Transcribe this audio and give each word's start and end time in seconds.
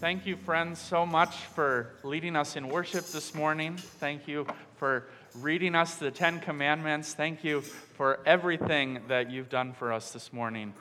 Thank 0.00 0.26
you, 0.26 0.36
friends, 0.36 0.78
so 0.80 1.04
much 1.04 1.34
for 1.34 1.90
leading 2.04 2.36
us 2.36 2.54
in 2.54 2.68
worship 2.68 3.04
this 3.06 3.34
morning. 3.34 3.76
Thank 3.76 4.28
you 4.28 4.46
for 4.76 5.08
reading 5.40 5.74
us 5.74 5.96
the 5.96 6.12
Ten 6.12 6.38
Commandments. 6.38 7.14
Thank 7.14 7.42
you 7.42 7.62
for 7.62 8.20
everything 8.24 9.00
that 9.08 9.28
you've 9.28 9.48
done 9.48 9.72
for 9.72 9.92
us 9.92 10.12
this 10.12 10.32
morning. 10.32 10.72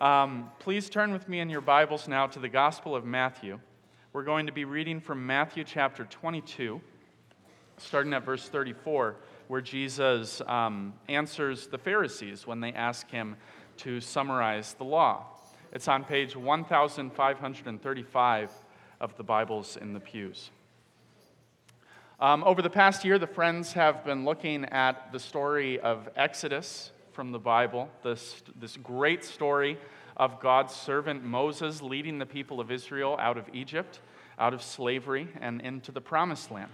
Um, 0.00 0.50
please 0.58 0.90
turn 0.90 1.12
with 1.12 1.28
me 1.28 1.38
in 1.38 1.48
your 1.48 1.60
Bibles 1.60 2.08
now 2.08 2.26
to 2.26 2.40
the 2.40 2.48
Gospel 2.48 2.96
of 2.96 3.04
Matthew. 3.04 3.60
We're 4.12 4.24
going 4.24 4.46
to 4.46 4.52
be 4.52 4.64
reading 4.64 5.00
from 5.00 5.24
Matthew 5.24 5.62
chapter 5.62 6.04
22, 6.04 6.80
starting 7.76 8.14
at 8.14 8.24
verse 8.24 8.48
34, 8.48 9.14
where 9.46 9.60
Jesus 9.60 10.42
um, 10.44 10.92
answers 11.08 11.68
the 11.68 11.78
Pharisees 11.78 12.48
when 12.48 12.58
they 12.58 12.72
ask 12.72 13.08
him 13.12 13.36
to 13.76 14.00
summarize 14.00 14.74
the 14.74 14.84
law. 14.84 15.35
It's 15.72 15.88
on 15.88 16.04
page 16.04 16.36
1535 16.36 18.52
of 19.00 19.16
the 19.16 19.24
Bibles 19.24 19.76
in 19.76 19.92
the 19.92 20.00
pews. 20.00 20.50
Um, 22.20 22.44
over 22.44 22.62
the 22.62 22.70
past 22.70 23.04
year, 23.04 23.18
the 23.18 23.26
friends 23.26 23.72
have 23.72 24.04
been 24.04 24.24
looking 24.24 24.64
at 24.66 25.10
the 25.12 25.18
story 25.18 25.80
of 25.80 26.08
Exodus 26.14 26.92
from 27.12 27.32
the 27.32 27.40
Bible, 27.40 27.90
this, 28.04 28.44
this 28.58 28.76
great 28.76 29.24
story 29.24 29.76
of 30.16 30.38
God's 30.40 30.72
servant 30.72 31.24
Moses 31.24 31.82
leading 31.82 32.18
the 32.18 32.26
people 32.26 32.60
of 32.60 32.70
Israel 32.70 33.16
out 33.18 33.36
of 33.36 33.46
Egypt, 33.52 33.98
out 34.38 34.54
of 34.54 34.62
slavery, 34.62 35.26
and 35.40 35.60
into 35.60 35.90
the 35.90 36.00
promised 36.00 36.52
land. 36.52 36.70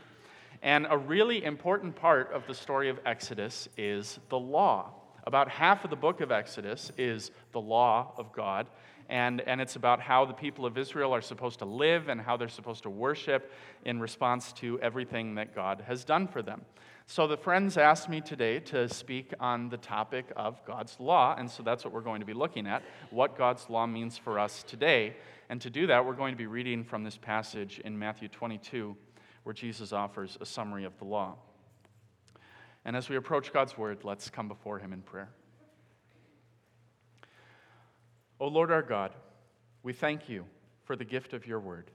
And 0.63 0.87
a 0.89 0.99
really 0.99 1.45
important 1.45 1.97
part 1.97 2.31
of 2.31 2.47
the 2.47 2.55
story 2.55 2.91
of 2.91 3.01
Exodus 3.07 3.69
is 3.77 4.21
the 4.29 4.39
law. 4.39 4.91
About 5.25 5.49
half 5.49 5.85
of 5.85 5.91
the 5.91 5.97
book 5.97 6.21
of 6.21 6.33
Exodus 6.33 6.91
is 6.99 7.31
the 7.53 7.61
law 7.61 8.13
of 8.17 8.33
God, 8.33 8.67
and, 9.13 9.43
and 9.43 9.61
it's 9.61 9.77
about 9.77 10.01
how 10.01 10.25
the 10.25 10.33
people 10.33 10.65
of 10.65 10.79
Israel 10.79 11.15
are 11.15 11.21
supposed 11.21 11.59
to 11.59 11.67
live 11.67 12.09
and 12.09 12.19
how 12.19 12.39
they're 12.39 12.49
supposed 12.49 12.85
to 12.85 12.91
worship 12.91 13.53
in 13.85 14.01
response 14.01 14.55
to 14.55 14.81
everything 14.81 15.35
that 15.35 15.55
God 15.55 15.85
has 15.87 16.03
done 16.03 16.27
for 16.27 16.41
them. 16.41 16.63
So, 17.07 17.27
the 17.27 17.37
friends 17.37 17.77
asked 17.77 18.09
me 18.09 18.23
today 18.23 18.59
to 18.61 18.89
speak 18.89 19.35
on 19.39 19.69
the 19.69 19.77
topic 19.77 20.33
of 20.35 20.65
God's 20.65 20.99
law, 20.99 21.35
and 21.37 21.51
so 21.51 21.63
that's 21.63 21.85
what 21.85 21.93
we're 21.93 22.01
going 22.01 22.21
to 22.21 22.27
be 22.27 22.33
looking 22.33 22.67
at 22.67 22.83
what 23.11 23.37
God's 23.37 23.69
law 23.69 23.87
means 23.87 24.17
for 24.17 24.39
us 24.39 24.63
today. 24.63 25.15
And 25.51 25.61
to 25.61 25.69
do 25.69 25.89
that, 25.89 26.07
we're 26.07 26.15
going 26.15 26.33
to 26.33 26.39
be 26.39 26.47
reading 26.47 26.83
from 26.83 27.05
this 27.05 27.19
passage 27.19 27.83
in 27.85 27.99
Matthew 27.99 28.29
22, 28.29 28.97
where 29.43 29.53
Jesus 29.53 29.93
offers 29.93 30.39
a 30.41 30.47
summary 30.47 30.85
of 30.85 30.97
the 30.99 31.05
law. 31.05 31.35
And 32.87 32.97
as 32.97 33.11
we 33.11 33.17
approach 33.17 33.53
God's 33.53 33.77
word, 33.77 34.05
let's 34.05 34.31
come 34.31 34.49
before 34.49 34.79
Him 34.79 34.95
in 34.95 35.03
prayer. 35.03 35.29
O 38.43 38.49
Lord 38.49 38.73
our 38.73 38.83
God, 38.83 39.13
we 39.85 39.93
thank 39.93 40.29
you 40.29 40.45
for 40.83 40.97
the 40.97 41.05
gift 41.05 41.33
of 41.33 41.47
your 41.47 41.61
word. 41.61 41.93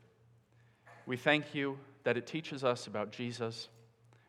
We 1.06 1.17
thank 1.17 1.54
you 1.54 1.78
that 2.06 2.16
it 2.16 2.26
teaches 2.26 2.64
us 2.64 2.88
about 2.88 3.12
Jesus. 3.12 3.67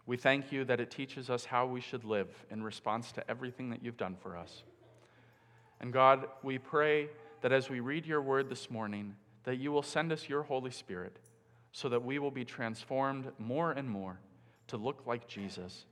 We 0.04 0.16
thank 0.16 0.50
you 0.50 0.64
that 0.64 0.80
it 0.80 0.90
teaches 0.90 1.30
us 1.30 1.44
how 1.44 1.66
we 1.66 1.80
should 1.80 2.02
live 2.02 2.26
in 2.50 2.60
response 2.60 3.12
to 3.12 3.30
everything 3.30 3.70
that 3.70 3.84
you've 3.84 3.96
done 3.96 4.16
for 4.20 4.36
us. 4.36 4.64
And 5.80 5.92
God, 5.92 6.26
we 6.42 6.58
pray 6.58 7.08
that 7.42 7.52
as 7.52 7.70
we 7.70 7.78
read 7.78 8.04
your 8.04 8.20
word 8.20 8.48
this 8.48 8.68
morning, 8.68 9.14
that 9.44 9.58
you 9.58 9.70
will 9.70 9.84
send 9.84 10.10
us 10.10 10.28
your 10.28 10.42
Holy 10.42 10.72
Spirit 10.72 11.20
so 11.70 11.88
that 11.88 12.04
we 12.04 12.18
will 12.18 12.32
be 12.32 12.44
transformed 12.44 13.30
more 13.38 13.70
and 13.70 13.88
more 13.88 14.18
to 14.66 14.76
look 14.76 15.04
like 15.06 15.28
Jesus, 15.28 15.84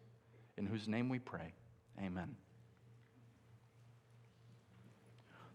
in 0.57 0.67
whose 0.67 0.89
name 0.89 1.09
we 1.09 1.21
pray. 1.21 1.55
Amen. 2.03 2.35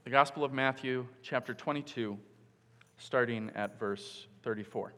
The 0.04 0.10
Gospel 0.10 0.44
of 0.44 0.52
Matthew, 0.52 1.06
chapter 1.22 1.54
22, 1.54 2.18
starting 2.98 3.52
at 3.54 3.80
verse 3.80 4.26
34. 4.42 4.96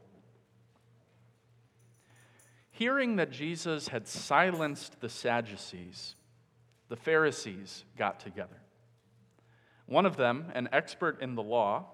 Hearing 2.72 3.18
that 3.18 3.30
Jesus 3.30 3.90
had 3.90 4.08
silenced 4.08 5.02
the 5.02 5.10
Sadducees, 5.10 6.16
the 6.88 6.96
Pharisees 6.96 7.84
got 7.98 8.22
together. 8.22 8.62
One 9.88 10.06
of 10.06 10.16
them, 10.16 10.46
an 10.56 10.70
expert 10.72 11.22
in 11.22 11.36
the 11.36 11.44
law, 11.44 11.88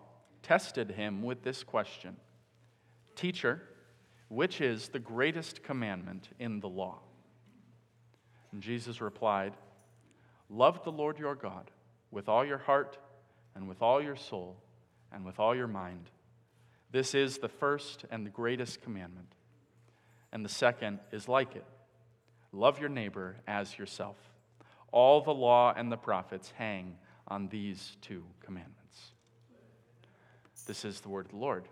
tested 0.43 0.91
him 0.91 1.23
with 1.23 1.41
this 1.41 1.63
question 1.63 2.15
Teacher, 3.15 3.63
which 4.27 4.61
is 4.61 4.89
the 4.89 4.99
greatest 4.99 5.63
commandment 5.63 6.29
in 6.37 6.59
the 6.59 6.69
law? 6.69 6.99
And 8.51 8.61
Jesus 8.61 9.01
replied, 9.01 9.53
Love 10.47 10.83
the 10.83 10.91
Lord 10.91 11.17
your 11.17 11.33
God 11.33 11.71
with 12.11 12.29
all 12.29 12.45
your 12.45 12.57
heart 12.57 12.97
and 13.55 13.67
with 13.67 13.81
all 13.81 14.01
your 14.01 14.15
soul 14.15 14.57
and 15.11 15.25
with 15.25 15.39
all 15.39 15.55
your 15.55 15.67
mind. 15.67 16.09
This 16.91 17.13
is 17.13 17.37
the 17.37 17.49
first 17.49 18.05
and 18.09 18.25
the 18.25 18.29
greatest 18.29 18.81
commandment. 18.81 19.33
And 20.31 20.43
the 20.43 20.49
second 20.49 20.99
is 21.11 21.27
like 21.27 21.55
it 21.55 21.65
love 22.51 22.79
your 22.79 22.89
neighbor 22.89 23.35
as 23.47 23.77
yourself. 23.77 24.17
All 24.91 25.21
the 25.21 25.33
law 25.33 25.73
and 25.75 25.91
the 25.91 25.97
prophets 25.97 26.51
hang 26.57 26.97
on 27.27 27.47
these 27.49 27.95
two 28.01 28.23
commandments. 28.43 29.11
This 30.65 30.83
is 30.83 31.01
the 31.01 31.09
word 31.09 31.25
of 31.25 31.31
the 31.31 31.37
Lord. 31.37 31.67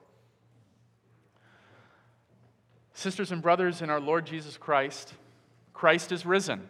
Sisters 2.94 3.32
and 3.32 3.42
brothers 3.42 3.82
in 3.82 3.90
our 3.90 4.00
Lord 4.00 4.26
Jesus 4.26 4.58
Christ, 4.58 5.14
Christ 5.74 6.12
is 6.12 6.26
risen. 6.26 6.68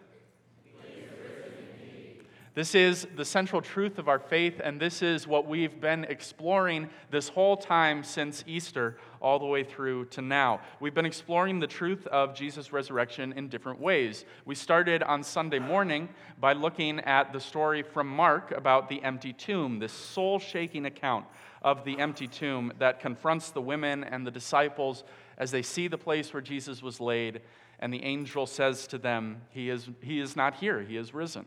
This 2.58 2.74
is 2.74 3.06
the 3.16 3.24
central 3.24 3.62
truth 3.62 4.00
of 4.00 4.08
our 4.08 4.18
faith, 4.18 4.60
and 4.64 4.80
this 4.80 5.04
is 5.04 5.28
what 5.28 5.48
we've 5.48 5.80
been 5.80 6.06
exploring 6.06 6.90
this 7.12 7.30
whole 7.30 7.56
time 7.56 8.04
since 8.04 8.44
Easter, 8.48 8.98
all 9.22 9.38
the 9.38 9.46
way 9.46 9.64
through 9.64 10.06
to 10.06 10.24
now. 10.24 10.62
We've 10.80 10.96
been 10.96 11.06
exploring 11.06 11.60
the 11.60 11.68
truth 11.68 12.08
of 12.08 12.34
Jesus' 12.34 12.74
resurrection 12.74 13.32
in 13.34 13.48
different 13.48 13.80
ways. 13.80 14.26
We 14.46 14.56
started 14.56 15.04
on 15.04 15.22
Sunday 15.22 15.60
morning 15.60 16.10
by 16.40 16.54
looking 16.54 17.00
at 17.02 17.32
the 17.32 17.40
story 17.40 17.84
from 17.84 18.08
Mark 18.08 18.50
about 18.50 18.90
the 18.90 19.04
empty 19.04 19.34
tomb, 19.34 19.78
this 19.78 19.94
soul 19.94 20.40
shaking 20.40 20.88
account 20.88 21.28
of 21.62 21.86
the 21.86 22.00
empty 22.00 22.28
tomb 22.28 22.74
that 22.80 23.00
confronts 23.00 23.52
the 23.52 23.62
women 23.62 24.04
and 24.04 24.26
the 24.26 24.32
disciples 24.32 25.04
as 25.38 25.52
they 25.52 25.62
see 25.62 25.88
the 25.88 25.96
place 25.96 26.34
where 26.34 26.42
Jesus 26.42 26.82
was 26.82 27.00
laid, 27.00 27.42
and 27.82 27.94
the 27.94 28.04
angel 28.04 28.48
says 28.48 28.88
to 28.88 28.98
them, 28.98 29.42
He 29.52 29.70
is, 29.70 29.88
he 30.02 30.20
is 30.20 30.36
not 30.36 30.56
here, 30.56 30.82
He 30.82 30.98
is 30.98 31.14
risen. 31.14 31.46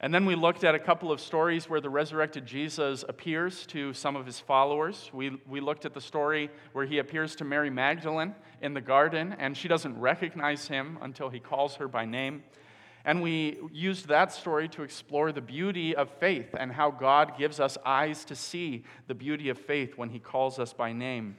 And 0.00 0.12
then 0.12 0.26
we 0.26 0.34
looked 0.34 0.62
at 0.62 0.74
a 0.74 0.78
couple 0.78 1.10
of 1.10 1.20
stories 1.20 1.70
where 1.70 1.80
the 1.80 1.88
resurrected 1.88 2.44
Jesus 2.44 3.02
appears 3.08 3.64
to 3.68 3.94
some 3.94 4.14
of 4.14 4.26
his 4.26 4.38
followers. 4.38 5.10
We, 5.12 5.40
we 5.48 5.60
looked 5.60 5.86
at 5.86 5.94
the 5.94 6.02
story 6.02 6.50
where 6.74 6.84
he 6.84 6.98
appears 6.98 7.34
to 7.36 7.44
Mary 7.44 7.70
Magdalene 7.70 8.34
in 8.60 8.74
the 8.74 8.82
garden, 8.82 9.34
and 9.38 9.56
she 9.56 9.68
doesn't 9.68 9.98
recognize 9.98 10.68
him 10.68 10.98
until 11.00 11.30
he 11.30 11.40
calls 11.40 11.76
her 11.76 11.88
by 11.88 12.04
name. 12.04 12.44
And 13.06 13.22
we 13.22 13.58
used 13.72 14.08
that 14.08 14.32
story 14.32 14.68
to 14.70 14.82
explore 14.82 15.32
the 15.32 15.40
beauty 15.40 15.96
of 15.96 16.10
faith 16.10 16.54
and 16.58 16.72
how 16.72 16.90
God 16.90 17.38
gives 17.38 17.58
us 17.58 17.78
eyes 17.86 18.24
to 18.26 18.36
see 18.36 18.84
the 19.06 19.14
beauty 19.14 19.48
of 19.48 19.56
faith 19.56 19.96
when 19.96 20.10
he 20.10 20.18
calls 20.18 20.58
us 20.58 20.74
by 20.74 20.92
name. 20.92 21.36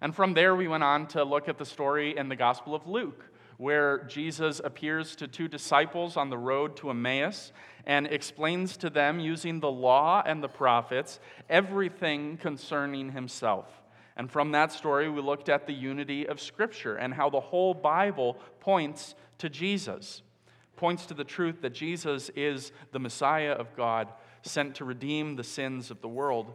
And 0.00 0.14
from 0.14 0.34
there, 0.34 0.54
we 0.54 0.68
went 0.68 0.84
on 0.84 1.08
to 1.08 1.24
look 1.24 1.48
at 1.48 1.58
the 1.58 1.64
story 1.64 2.16
in 2.16 2.28
the 2.28 2.36
Gospel 2.36 2.74
of 2.74 2.86
Luke 2.86 3.24
where 3.58 4.04
Jesus 4.04 4.60
appears 4.62 5.14
to 5.16 5.28
two 5.28 5.48
disciples 5.48 6.16
on 6.16 6.30
the 6.30 6.38
road 6.38 6.76
to 6.76 6.90
Emmaus 6.90 7.52
and 7.84 8.06
explains 8.06 8.76
to 8.76 8.88
them, 8.88 9.18
using 9.18 9.60
the 9.60 9.70
law 9.70 10.22
and 10.24 10.42
the 10.42 10.48
prophets, 10.48 11.18
everything 11.50 12.36
concerning 12.36 13.12
himself. 13.12 13.66
And 14.16 14.30
from 14.30 14.52
that 14.52 14.72
story, 14.72 15.08
we 15.08 15.20
looked 15.20 15.48
at 15.48 15.66
the 15.66 15.72
unity 15.72 16.26
of 16.26 16.40
Scripture 16.40 16.96
and 16.96 17.12
how 17.12 17.30
the 17.30 17.40
whole 17.40 17.74
Bible 17.74 18.36
points 18.60 19.14
to 19.38 19.48
Jesus, 19.48 20.22
points 20.76 21.06
to 21.06 21.14
the 21.14 21.24
truth 21.24 21.60
that 21.62 21.74
Jesus 21.74 22.30
is 22.36 22.72
the 22.92 22.98
Messiah 23.00 23.52
of 23.52 23.74
God, 23.76 24.08
sent 24.42 24.76
to 24.76 24.84
redeem 24.84 25.34
the 25.34 25.44
sins 25.44 25.90
of 25.90 26.00
the 26.00 26.08
world. 26.08 26.52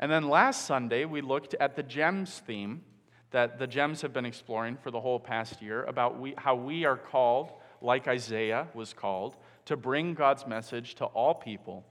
And 0.00 0.10
then 0.10 0.28
last 0.28 0.66
Sunday, 0.66 1.04
we 1.04 1.20
looked 1.20 1.54
at 1.60 1.76
the 1.76 1.82
gems 1.82 2.42
theme 2.44 2.82
that 3.30 3.58
the 3.58 3.66
gems 3.66 4.02
have 4.02 4.12
been 4.12 4.24
exploring 4.24 4.76
for 4.76 4.90
the 4.90 5.00
whole 5.00 5.20
past 5.20 5.60
year 5.60 5.84
about 5.84 6.18
we, 6.18 6.34
how 6.38 6.54
we 6.54 6.84
are 6.84 6.96
called, 6.96 7.52
like 7.80 8.08
Isaiah 8.08 8.68
was 8.74 8.92
called, 8.92 9.36
to 9.66 9.76
bring 9.76 10.14
God's 10.14 10.46
message 10.46 10.94
to 10.96 11.04
all 11.06 11.34
people. 11.34 11.84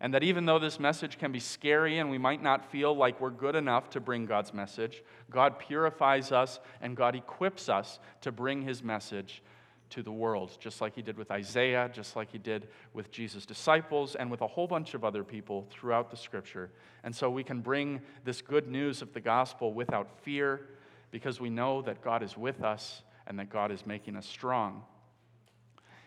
And 0.00 0.12
that 0.12 0.22
even 0.22 0.44
though 0.44 0.58
this 0.58 0.78
message 0.78 1.18
can 1.18 1.32
be 1.32 1.40
scary 1.40 1.98
and 1.98 2.10
we 2.10 2.18
might 2.18 2.42
not 2.42 2.70
feel 2.70 2.94
like 2.94 3.20
we're 3.20 3.30
good 3.30 3.56
enough 3.56 3.90
to 3.90 4.00
bring 4.00 4.26
God's 4.26 4.52
message, 4.52 5.02
God 5.30 5.58
purifies 5.58 6.30
us 6.30 6.60
and 6.80 6.96
God 6.96 7.16
equips 7.16 7.68
us 7.68 7.98
to 8.20 8.30
bring 8.30 8.62
his 8.62 8.82
message 8.82 9.42
to 9.90 10.02
the 10.02 10.12
world, 10.12 10.56
just 10.60 10.80
like 10.80 10.94
he 10.94 11.02
did 11.02 11.16
with 11.16 11.30
Isaiah, 11.30 11.90
just 11.92 12.16
like 12.16 12.30
he 12.32 12.38
did 12.38 12.68
with 12.92 13.10
Jesus' 13.10 13.46
disciples, 13.46 14.14
and 14.14 14.30
with 14.30 14.40
a 14.40 14.46
whole 14.46 14.66
bunch 14.66 14.94
of 14.94 15.04
other 15.04 15.22
people 15.22 15.66
throughout 15.70 16.10
the 16.10 16.16
scripture. 16.16 16.70
And 17.04 17.14
so 17.14 17.30
we 17.30 17.44
can 17.44 17.60
bring 17.60 18.00
this 18.24 18.42
good 18.42 18.66
news 18.66 19.02
of 19.02 19.12
the 19.12 19.20
gospel 19.20 19.72
without 19.72 20.08
fear 20.22 20.68
because 21.14 21.40
we 21.40 21.48
know 21.48 21.80
that 21.80 22.02
God 22.02 22.24
is 22.24 22.36
with 22.36 22.60
us 22.60 23.04
and 23.28 23.38
that 23.38 23.48
God 23.48 23.70
is 23.70 23.86
making 23.86 24.16
us 24.16 24.26
strong. 24.26 24.82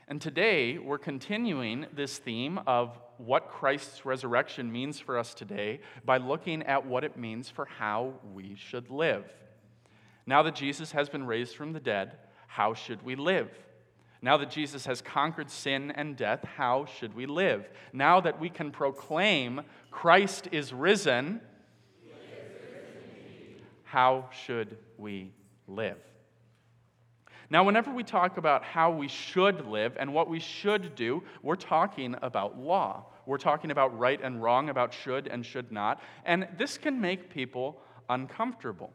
And 0.10 0.20
today, 0.20 0.78
we're 0.80 0.98
continuing 0.98 1.86
this 1.96 2.18
theme 2.18 2.60
of 2.68 3.00
what 3.16 3.48
Christ's 3.48 4.06
resurrection 4.06 4.70
means 4.70 5.00
for 5.00 5.18
us 5.18 5.34
today 5.34 5.80
by 6.04 6.18
looking 6.18 6.62
at 6.64 6.86
what 6.86 7.06
it 7.06 7.16
means 7.16 7.50
for 7.50 7.64
how 7.80 8.16
we 8.34 8.58
should 8.58 8.90
live. 8.90 9.24
Now 10.26 10.44
that 10.44 10.56
Jesus 10.56 10.92
has 10.92 11.08
been 11.08 11.26
raised 11.26 11.56
from 11.56 11.72
the 11.72 11.80
dead, 11.80 12.18
how 12.48 12.74
should 12.74 13.02
we 13.02 13.16
live? 13.16 13.50
Now 14.22 14.36
that 14.36 14.52
Jesus 14.52 14.88
has 14.88 15.00
conquered 15.00 15.50
sin 15.50 15.90
and 15.92 16.18
death, 16.18 16.44
how 16.58 16.84
should 16.84 17.16
we 17.16 17.28
live? 17.28 17.70
Now 17.94 18.20
that 18.20 18.42
we 18.42 18.50
can 18.50 18.72
proclaim 18.72 19.62
Christ 19.90 20.50
is 20.52 20.74
risen, 20.74 21.40
how 23.88 24.30
should 24.46 24.78
we 24.98 25.32
live? 25.68 25.98
Now, 27.50 27.64
whenever 27.64 27.94
we 27.94 28.04
talk 28.04 28.38
about 28.38 28.64
how 28.64 28.92
we 28.92 29.08
should 29.08 29.66
live 29.66 29.96
and 29.98 30.14
what 30.14 30.30
we 30.30 30.40
should 30.40 30.96
do, 30.96 31.24
we're 31.42 31.56
talking 31.56 32.14
about 32.22 32.60
law. 32.60 33.06
We're 33.26 33.38
talking 33.38 33.72
about 33.72 33.98
right 33.98 34.20
and 34.22 34.44
wrong, 34.44 34.68
about 34.68 34.94
should 34.94 35.28
and 35.28 35.46
should 35.46 35.72
not. 35.72 36.02
And 36.26 36.50
this 36.58 36.78
can 36.78 37.00
make 37.00 37.30
people 37.30 37.82
uncomfortable. 38.10 38.92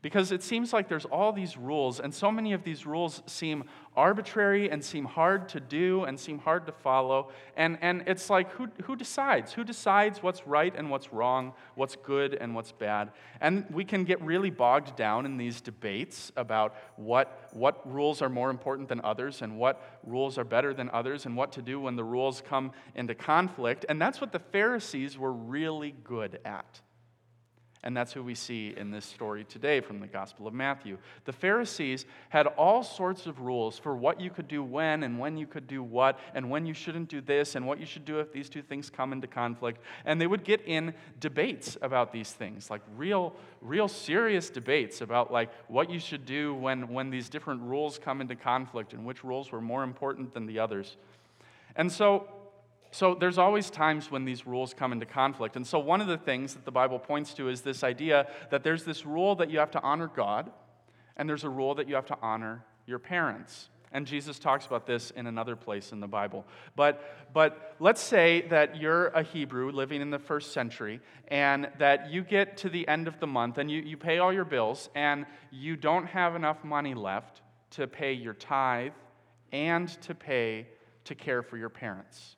Because 0.00 0.30
it 0.30 0.44
seems 0.44 0.72
like 0.72 0.88
there's 0.88 1.06
all 1.06 1.32
these 1.32 1.56
rules, 1.56 1.98
and 1.98 2.14
so 2.14 2.30
many 2.30 2.52
of 2.52 2.62
these 2.62 2.86
rules 2.86 3.20
seem 3.26 3.64
arbitrary 3.96 4.70
and 4.70 4.84
seem 4.84 5.04
hard 5.04 5.48
to 5.48 5.58
do 5.58 6.04
and 6.04 6.20
seem 6.20 6.38
hard 6.38 6.66
to 6.66 6.72
follow. 6.72 7.30
And, 7.56 7.78
and 7.80 8.04
it's 8.06 8.30
like, 8.30 8.48
who, 8.52 8.68
who 8.84 8.94
decides? 8.94 9.52
Who 9.54 9.64
decides 9.64 10.22
what's 10.22 10.46
right 10.46 10.72
and 10.76 10.88
what's 10.88 11.12
wrong, 11.12 11.52
what's 11.74 11.96
good 11.96 12.34
and 12.34 12.54
what's 12.54 12.70
bad? 12.70 13.10
And 13.40 13.66
we 13.72 13.84
can 13.84 14.04
get 14.04 14.22
really 14.22 14.50
bogged 14.50 14.94
down 14.94 15.26
in 15.26 15.36
these 15.36 15.60
debates 15.60 16.30
about 16.36 16.76
what, 16.94 17.48
what 17.52 17.82
rules 17.92 18.22
are 18.22 18.28
more 18.28 18.50
important 18.50 18.88
than 18.88 19.00
others 19.02 19.42
and 19.42 19.58
what 19.58 19.98
rules 20.06 20.38
are 20.38 20.44
better 20.44 20.72
than 20.72 20.90
others 20.90 21.26
and 21.26 21.36
what 21.36 21.50
to 21.52 21.62
do 21.62 21.80
when 21.80 21.96
the 21.96 22.04
rules 22.04 22.40
come 22.40 22.70
into 22.94 23.16
conflict. 23.16 23.84
And 23.88 24.00
that's 24.00 24.20
what 24.20 24.30
the 24.30 24.38
Pharisees 24.38 25.18
were 25.18 25.32
really 25.32 25.92
good 26.04 26.38
at. 26.44 26.80
And 27.84 27.96
that's 27.96 28.12
who 28.12 28.24
we 28.24 28.34
see 28.34 28.74
in 28.76 28.90
this 28.90 29.04
story 29.04 29.44
today 29.44 29.80
from 29.80 30.00
the 30.00 30.08
Gospel 30.08 30.48
of 30.48 30.54
Matthew. 30.54 30.98
The 31.26 31.32
Pharisees 31.32 32.06
had 32.28 32.46
all 32.46 32.82
sorts 32.82 33.26
of 33.26 33.40
rules 33.40 33.78
for 33.78 33.94
what 33.94 34.20
you 34.20 34.30
could 34.30 34.48
do 34.48 34.64
when 34.64 35.04
and 35.04 35.18
when 35.18 35.36
you 35.36 35.46
could 35.46 35.68
do 35.68 35.82
what 35.82 36.18
and 36.34 36.50
when 36.50 36.66
you 36.66 36.74
shouldn't 36.74 37.08
do 37.08 37.20
this 37.20 37.54
and 37.54 37.66
what 37.66 37.78
you 37.78 37.86
should 37.86 38.04
do 38.04 38.18
if 38.18 38.32
these 38.32 38.48
two 38.48 38.62
things 38.62 38.90
come 38.90 39.12
into 39.12 39.28
conflict. 39.28 39.80
And 40.04 40.20
they 40.20 40.26
would 40.26 40.42
get 40.42 40.60
in 40.66 40.92
debates 41.20 41.76
about 41.80 42.12
these 42.12 42.32
things, 42.32 42.68
like 42.68 42.82
real, 42.96 43.36
real 43.60 43.86
serious 43.86 44.50
debates 44.50 45.00
about 45.00 45.32
like 45.32 45.50
what 45.68 45.88
you 45.88 46.00
should 46.00 46.26
do 46.26 46.54
when, 46.54 46.88
when 46.88 47.10
these 47.10 47.28
different 47.28 47.62
rules 47.62 47.98
come 47.98 48.20
into 48.20 48.34
conflict 48.34 48.92
and 48.92 49.04
which 49.04 49.22
rules 49.22 49.52
were 49.52 49.60
more 49.60 49.84
important 49.84 50.34
than 50.34 50.46
the 50.46 50.58
others. 50.58 50.96
And 51.76 51.92
so 51.92 52.28
so 52.90 53.14
there's 53.14 53.38
always 53.38 53.70
times 53.70 54.10
when 54.10 54.24
these 54.24 54.46
rules 54.46 54.72
come 54.72 54.92
into 54.92 55.06
conflict. 55.06 55.56
And 55.56 55.66
so 55.66 55.78
one 55.78 56.00
of 56.00 56.06
the 56.06 56.16
things 56.16 56.54
that 56.54 56.64
the 56.64 56.70
Bible 56.70 56.98
points 56.98 57.34
to 57.34 57.48
is 57.48 57.60
this 57.60 57.84
idea 57.84 58.28
that 58.50 58.62
there's 58.62 58.84
this 58.84 59.04
rule 59.04 59.36
that 59.36 59.50
you 59.50 59.58
have 59.58 59.70
to 59.72 59.82
honor 59.82 60.08
God, 60.08 60.50
and 61.16 61.28
there's 61.28 61.44
a 61.44 61.50
rule 61.50 61.74
that 61.74 61.88
you 61.88 61.94
have 61.94 62.06
to 62.06 62.18
honor 62.22 62.64
your 62.86 62.98
parents. 62.98 63.68
And 63.92 64.06
Jesus 64.06 64.38
talks 64.38 64.66
about 64.66 64.86
this 64.86 65.10
in 65.12 65.26
another 65.26 65.56
place 65.56 65.92
in 65.92 66.00
the 66.00 66.06
Bible. 66.06 66.46
But, 66.76 67.30
but 67.32 67.76
let's 67.80 68.02
say 68.02 68.42
that 68.48 68.76
you're 68.76 69.08
a 69.08 69.22
Hebrew 69.22 69.70
living 69.70 70.02
in 70.02 70.10
the 70.10 70.18
first 70.18 70.52
century 70.52 71.00
and 71.28 71.70
that 71.78 72.10
you 72.10 72.22
get 72.22 72.58
to 72.58 72.68
the 72.68 72.86
end 72.86 73.08
of 73.08 73.18
the 73.18 73.26
month 73.26 73.56
and 73.56 73.70
you, 73.70 73.80
you 73.80 73.96
pay 73.96 74.18
all 74.18 74.32
your 74.32 74.44
bills 74.44 74.90
and 74.94 75.24
you 75.50 75.74
don't 75.74 76.06
have 76.06 76.36
enough 76.36 76.64
money 76.64 76.94
left 76.94 77.40
to 77.70 77.86
pay 77.86 78.12
your 78.12 78.34
tithe 78.34 78.92
and 79.52 79.88
to 80.02 80.14
pay 80.14 80.66
to 81.04 81.14
care 81.14 81.42
for 81.42 81.56
your 81.56 81.70
parents 81.70 82.36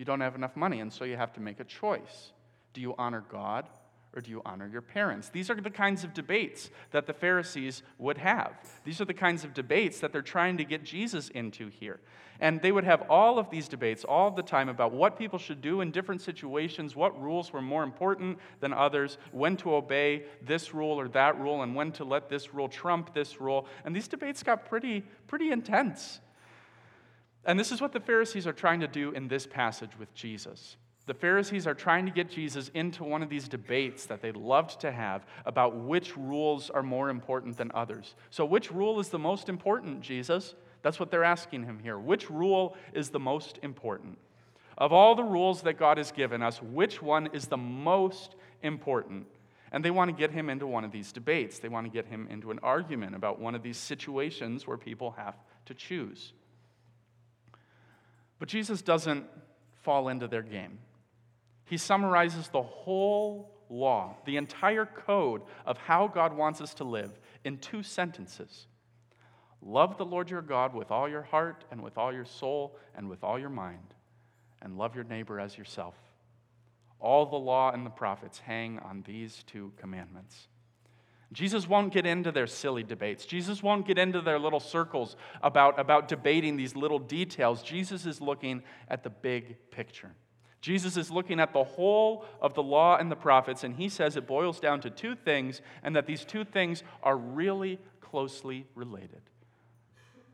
you 0.00 0.06
don't 0.06 0.20
have 0.20 0.34
enough 0.34 0.56
money, 0.56 0.80
and 0.80 0.90
so 0.90 1.04
you 1.04 1.18
have 1.18 1.34
to 1.34 1.40
make 1.40 1.60
a 1.60 1.64
choice. 1.64 2.32
Do 2.72 2.80
you 2.80 2.94
honor 2.96 3.22
God 3.30 3.68
or 4.16 4.22
do 4.22 4.30
you 4.30 4.40
honor 4.46 4.66
your 4.66 4.80
parents? 4.80 5.28
These 5.28 5.50
are 5.50 5.60
the 5.60 5.68
kinds 5.68 6.04
of 6.04 6.14
debates 6.14 6.70
that 6.92 7.06
the 7.06 7.12
Pharisees 7.12 7.82
would 7.98 8.16
have. 8.16 8.52
These 8.82 9.02
are 9.02 9.04
the 9.04 9.12
kinds 9.12 9.44
of 9.44 9.52
debates 9.52 10.00
that 10.00 10.10
they're 10.10 10.22
trying 10.22 10.56
to 10.56 10.64
get 10.64 10.84
Jesus 10.84 11.28
into 11.28 11.68
here. 11.68 12.00
And 12.40 12.62
they 12.62 12.72
would 12.72 12.84
have 12.84 13.02
all 13.10 13.38
of 13.38 13.50
these 13.50 13.68
debates 13.68 14.02
all 14.02 14.30
the 14.30 14.42
time 14.42 14.70
about 14.70 14.92
what 14.92 15.18
people 15.18 15.38
should 15.38 15.60
do 15.60 15.82
in 15.82 15.90
different 15.90 16.22
situations, 16.22 16.96
what 16.96 17.20
rules 17.20 17.52
were 17.52 17.60
more 17.60 17.82
important 17.82 18.38
than 18.60 18.72
others, 18.72 19.18
when 19.32 19.54
to 19.58 19.74
obey 19.74 20.24
this 20.40 20.72
rule 20.72 20.98
or 20.98 21.08
that 21.08 21.38
rule, 21.38 21.60
and 21.60 21.74
when 21.74 21.92
to 21.92 22.04
let 22.04 22.30
this 22.30 22.54
rule 22.54 22.70
trump 22.70 23.12
this 23.12 23.38
rule. 23.38 23.66
And 23.84 23.94
these 23.94 24.08
debates 24.08 24.42
got 24.42 24.64
pretty, 24.64 25.04
pretty 25.26 25.52
intense. 25.52 26.20
And 27.50 27.58
this 27.58 27.72
is 27.72 27.80
what 27.80 27.90
the 27.90 27.98
Pharisees 27.98 28.46
are 28.46 28.52
trying 28.52 28.78
to 28.78 28.86
do 28.86 29.10
in 29.10 29.26
this 29.26 29.44
passage 29.44 29.90
with 29.98 30.14
Jesus. 30.14 30.76
The 31.06 31.14
Pharisees 31.14 31.66
are 31.66 31.74
trying 31.74 32.06
to 32.06 32.12
get 32.12 32.30
Jesus 32.30 32.70
into 32.74 33.02
one 33.02 33.24
of 33.24 33.28
these 33.28 33.48
debates 33.48 34.06
that 34.06 34.22
they 34.22 34.30
loved 34.30 34.78
to 34.82 34.92
have 34.92 35.26
about 35.44 35.74
which 35.74 36.16
rules 36.16 36.70
are 36.70 36.84
more 36.84 37.10
important 37.10 37.56
than 37.56 37.72
others. 37.74 38.14
So, 38.30 38.44
which 38.44 38.70
rule 38.70 39.00
is 39.00 39.08
the 39.08 39.18
most 39.18 39.48
important, 39.48 40.00
Jesus? 40.00 40.54
That's 40.82 41.00
what 41.00 41.10
they're 41.10 41.24
asking 41.24 41.64
him 41.64 41.80
here. 41.80 41.98
Which 41.98 42.30
rule 42.30 42.76
is 42.92 43.08
the 43.08 43.18
most 43.18 43.58
important? 43.64 44.16
Of 44.78 44.92
all 44.92 45.16
the 45.16 45.24
rules 45.24 45.62
that 45.62 45.76
God 45.76 45.98
has 45.98 46.12
given 46.12 46.42
us, 46.42 46.62
which 46.62 47.02
one 47.02 47.30
is 47.32 47.46
the 47.46 47.56
most 47.56 48.36
important? 48.62 49.26
And 49.72 49.84
they 49.84 49.90
want 49.90 50.08
to 50.08 50.16
get 50.16 50.30
him 50.30 50.50
into 50.50 50.68
one 50.68 50.84
of 50.84 50.92
these 50.92 51.10
debates. 51.10 51.58
They 51.58 51.68
want 51.68 51.84
to 51.84 51.92
get 51.92 52.06
him 52.06 52.28
into 52.30 52.52
an 52.52 52.60
argument 52.62 53.16
about 53.16 53.40
one 53.40 53.56
of 53.56 53.64
these 53.64 53.76
situations 53.76 54.68
where 54.68 54.78
people 54.78 55.10
have 55.16 55.34
to 55.64 55.74
choose. 55.74 56.32
But 58.40 58.48
Jesus 58.48 58.82
doesn't 58.82 59.26
fall 59.82 60.08
into 60.08 60.26
their 60.26 60.42
game. 60.42 60.80
He 61.66 61.76
summarizes 61.76 62.48
the 62.48 62.62
whole 62.62 63.52
law, 63.68 64.16
the 64.24 64.36
entire 64.36 64.86
code 64.86 65.42
of 65.64 65.78
how 65.78 66.08
God 66.08 66.36
wants 66.36 66.60
us 66.60 66.74
to 66.74 66.84
live, 66.84 67.20
in 67.44 67.58
two 67.58 67.84
sentences 67.84 68.66
Love 69.62 69.98
the 69.98 70.06
Lord 70.06 70.30
your 70.30 70.40
God 70.40 70.74
with 70.74 70.90
all 70.90 71.08
your 71.08 71.22
heart, 71.22 71.64
and 71.70 71.82
with 71.82 71.98
all 71.98 72.12
your 72.12 72.24
soul, 72.24 72.78
and 72.96 73.10
with 73.10 73.22
all 73.22 73.38
your 73.38 73.50
mind, 73.50 73.94
and 74.62 74.78
love 74.78 74.94
your 74.94 75.04
neighbor 75.04 75.38
as 75.38 75.58
yourself. 75.58 75.94
All 76.98 77.26
the 77.26 77.36
law 77.36 77.70
and 77.70 77.84
the 77.84 77.90
prophets 77.90 78.38
hang 78.38 78.78
on 78.78 79.04
these 79.06 79.42
two 79.46 79.72
commandments. 79.76 80.48
Jesus 81.32 81.68
won't 81.68 81.92
get 81.92 82.06
into 82.06 82.32
their 82.32 82.48
silly 82.48 82.82
debates. 82.82 83.24
Jesus 83.24 83.62
won't 83.62 83.86
get 83.86 83.98
into 83.98 84.20
their 84.20 84.38
little 84.38 84.58
circles 84.58 85.16
about, 85.42 85.78
about 85.78 86.08
debating 86.08 86.56
these 86.56 86.74
little 86.74 86.98
details. 86.98 87.62
Jesus 87.62 88.04
is 88.04 88.20
looking 88.20 88.62
at 88.88 89.04
the 89.04 89.10
big 89.10 89.56
picture. 89.70 90.10
Jesus 90.60 90.96
is 90.96 91.10
looking 91.10 91.40
at 91.40 91.52
the 91.52 91.64
whole 91.64 92.24
of 92.40 92.54
the 92.54 92.62
law 92.62 92.96
and 92.96 93.10
the 93.10 93.16
prophets, 93.16 93.64
and 93.64 93.74
he 93.74 93.88
says 93.88 94.16
it 94.16 94.26
boils 94.26 94.60
down 94.60 94.80
to 94.80 94.90
two 94.90 95.14
things, 95.14 95.62
and 95.82 95.96
that 95.96 96.06
these 96.06 96.24
two 96.24 96.44
things 96.44 96.82
are 97.02 97.16
really 97.16 97.78
closely 98.00 98.66
related 98.74 99.22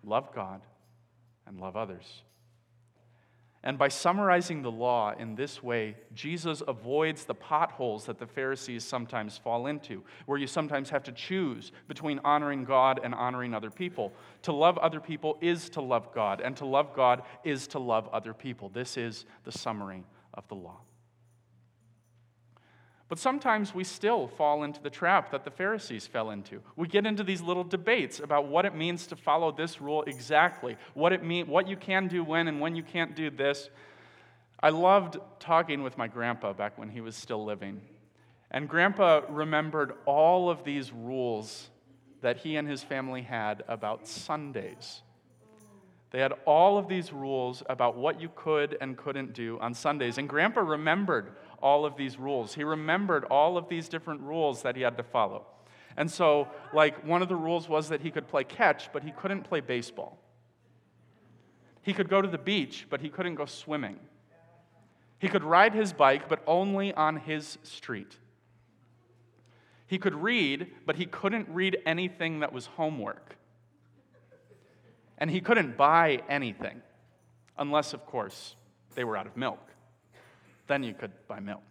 love 0.02 0.32
God 0.32 0.62
and 1.46 1.60
love 1.60 1.76
others. 1.76 2.22
And 3.66 3.76
by 3.76 3.88
summarizing 3.88 4.62
the 4.62 4.70
law 4.70 5.12
in 5.18 5.34
this 5.34 5.60
way, 5.60 5.96
Jesus 6.14 6.62
avoids 6.68 7.24
the 7.24 7.34
potholes 7.34 8.04
that 8.04 8.16
the 8.16 8.26
Pharisees 8.26 8.84
sometimes 8.84 9.38
fall 9.38 9.66
into, 9.66 10.04
where 10.26 10.38
you 10.38 10.46
sometimes 10.46 10.88
have 10.90 11.02
to 11.02 11.10
choose 11.10 11.72
between 11.88 12.20
honoring 12.22 12.64
God 12.64 13.00
and 13.02 13.12
honoring 13.12 13.54
other 13.54 13.72
people. 13.72 14.12
To 14.42 14.52
love 14.52 14.78
other 14.78 15.00
people 15.00 15.36
is 15.40 15.68
to 15.70 15.80
love 15.80 16.14
God, 16.14 16.40
and 16.40 16.56
to 16.58 16.64
love 16.64 16.94
God 16.94 17.22
is 17.42 17.66
to 17.68 17.80
love 17.80 18.08
other 18.12 18.32
people. 18.32 18.68
This 18.68 18.96
is 18.96 19.24
the 19.42 19.50
summary 19.50 20.04
of 20.32 20.46
the 20.46 20.54
law. 20.54 20.78
But 23.08 23.18
sometimes 23.20 23.72
we 23.72 23.84
still 23.84 24.26
fall 24.26 24.64
into 24.64 24.82
the 24.82 24.90
trap 24.90 25.30
that 25.30 25.44
the 25.44 25.50
Pharisees 25.50 26.06
fell 26.06 26.30
into. 26.30 26.60
We 26.74 26.88
get 26.88 27.06
into 27.06 27.22
these 27.22 27.40
little 27.40 27.62
debates 27.62 28.18
about 28.18 28.48
what 28.48 28.64
it 28.64 28.74
means 28.74 29.06
to 29.08 29.16
follow 29.16 29.52
this 29.52 29.80
rule 29.80 30.02
exactly, 30.04 30.76
what 30.94 31.12
it 31.12 31.22
mean, 31.22 31.46
what 31.46 31.68
you 31.68 31.76
can 31.76 32.08
do 32.08 32.24
when 32.24 32.48
and 32.48 32.60
when 32.60 32.74
you 32.74 32.82
can't 32.82 33.14
do 33.14 33.30
this. 33.30 33.70
I 34.60 34.70
loved 34.70 35.18
talking 35.38 35.82
with 35.84 35.96
my 35.96 36.08
grandpa 36.08 36.52
back 36.52 36.78
when 36.78 36.88
he 36.88 37.00
was 37.00 37.14
still 37.14 37.44
living. 37.44 37.80
And 38.50 38.68
grandpa 38.68 39.22
remembered 39.28 39.92
all 40.04 40.50
of 40.50 40.64
these 40.64 40.92
rules 40.92 41.68
that 42.22 42.38
he 42.38 42.56
and 42.56 42.66
his 42.66 42.82
family 42.82 43.22
had 43.22 43.62
about 43.68 44.08
Sundays. 44.08 45.02
They 46.16 46.22
had 46.22 46.32
all 46.46 46.78
of 46.78 46.88
these 46.88 47.12
rules 47.12 47.62
about 47.68 47.98
what 47.98 48.22
you 48.22 48.30
could 48.34 48.78
and 48.80 48.96
couldn't 48.96 49.34
do 49.34 49.58
on 49.60 49.74
Sundays. 49.74 50.16
And 50.16 50.26
grandpa 50.26 50.62
remembered 50.62 51.32
all 51.60 51.84
of 51.84 51.94
these 51.98 52.18
rules. 52.18 52.54
He 52.54 52.64
remembered 52.64 53.26
all 53.26 53.58
of 53.58 53.68
these 53.68 53.86
different 53.86 54.22
rules 54.22 54.62
that 54.62 54.76
he 54.76 54.80
had 54.80 54.96
to 54.96 55.02
follow. 55.02 55.44
And 55.94 56.10
so, 56.10 56.48
like, 56.72 57.04
one 57.04 57.20
of 57.20 57.28
the 57.28 57.36
rules 57.36 57.68
was 57.68 57.90
that 57.90 58.00
he 58.00 58.10
could 58.10 58.28
play 58.28 58.44
catch, 58.44 58.90
but 58.94 59.02
he 59.02 59.10
couldn't 59.10 59.42
play 59.42 59.60
baseball. 59.60 60.16
He 61.82 61.92
could 61.92 62.08
go 62.08 62.22
to 62.22 62.28
the 62.28 62.38
beach, 62.38 62.86
but 62.88 63.02
he 63.02 63.10
couldn't 63.10 63.34
go 63.34 63.44
swimming. 63.44 63.98
He 65.18 65.28
could 65.28 65.44
ride 65.44 65.74
his 65.74 65.92
bike, 65.92 66.30
but 66.30 66.42
only 66.46 66.94
on 66.94 67.18
his 67.18 67.58
street. 67.62 68.16
He 69.86 69.98
could 69.98 70.14
read, 70.14 70.68
but 70.86 70.96
he 70.96 71.04
couldn't 71.04 71.50
read 71.50 71.76
anything 71.84 72.40
that 72.40 72.54
was 72.54 72.64
homework. 72.64 73.35
And 75.18 75.30
he 75.30 75.40
couldn't 75.40 75.76
buy 75.76 76.22
anything, 76.28 76.82
unless, 77.56 77.94
of 77.94 78.04
course, 78.06 78.54
they 78.94 79.04
were 79.04 79.16
out 79.16 79.26
of 79.26 79.36
milk. 79.36 79.60
Then 80.66 80.82
you 80.82 80.94
could 80.94 81.12
buy 81.28 81.40
milk. 81.40 81.62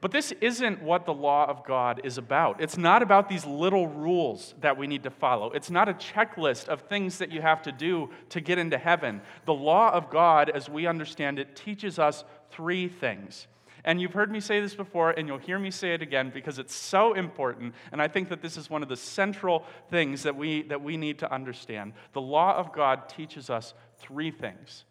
But 0.00 0.12
this 0.12 0.32
isn't 0.40 0.82
what 0.82 1.04
the 1.04 1.12
law 1.12 1.46
of 1.46 1.64
God 1.66 2.00
is 2.04 2.16
about. 2.16 2.62
It's 2.62 2.78
not 2.78 3.02
about 3.02 3.28
these 3.28 3.44
little 3.44 3.86
rules 3.86 4.54
that 4.62 4.78
we 4.78 4.86
need 4.86 5.02
to 5.02 5.10
follow. 5.10 5.50
It's 5.50 5.70
not 5.70 5.90
a 5.90 5.92
checklist 5.92 6.68
of 6.68 6.80
things 6.82 7.18
that 7.18 7.30
you 7.30 7.42
have 7.42 7.60
to 7.62 7.72
do 7.72 8.08
to 8.30 8.40
get 8.40 8.58
into 8.58 8.78
heaven. 8.78 9.20
The 9.44 9.52
law 9.52 9.90
of 9.90 10.08
God, 10.08 10.48
as 10.48 10.70
we 10.70 10.86
understand 10.86 11.38
it, 11.38 11.54
teaches 11.54 11.98
us 11.98 12.24
three 12.50 12.88
things. 12.88 13.46
And 13.84 14.00
you've 14.00 14.12
heard 14.12 14.30
me 14.30 14.40
say 14.40 14.60
this 14.60 14.74
before, 14.74 15.10
and 15.10 15.26
you'll 15.26 15.38
hear 15.38 15.58
me 15.58 15.70
say 15.70 15.94
it 15.94 16.02
again 16.02 16.30
because 16.32 16.58
it's 16.58 16.74
so 16.74 17.14
important. 17.14 17.74
And 17.92 18.02
I 18.02 18.08
think 18.08 18.28
that 18.28 18.42
this 18.42 18.56
is 18.56 18.68
one 18.68 18.82
of 18.82 18.88
the 18.88 18.96
central 18.96 19.64
things 19.90 20.22
that 20.24 20.36
we, 20.36 20.62
that 20.62 20.82
we 20.82 20.96
need 20.96 21.18
to 21.20 21.32
understand. 21.32 21.94
The 22.12 22.20
law 22.20 22.56
of 22.56 22.72
God 22.72 23.08
teaches 23.08 23.48
us 23.50 23.74
three 23.98 24.30
things. 24.30 24.84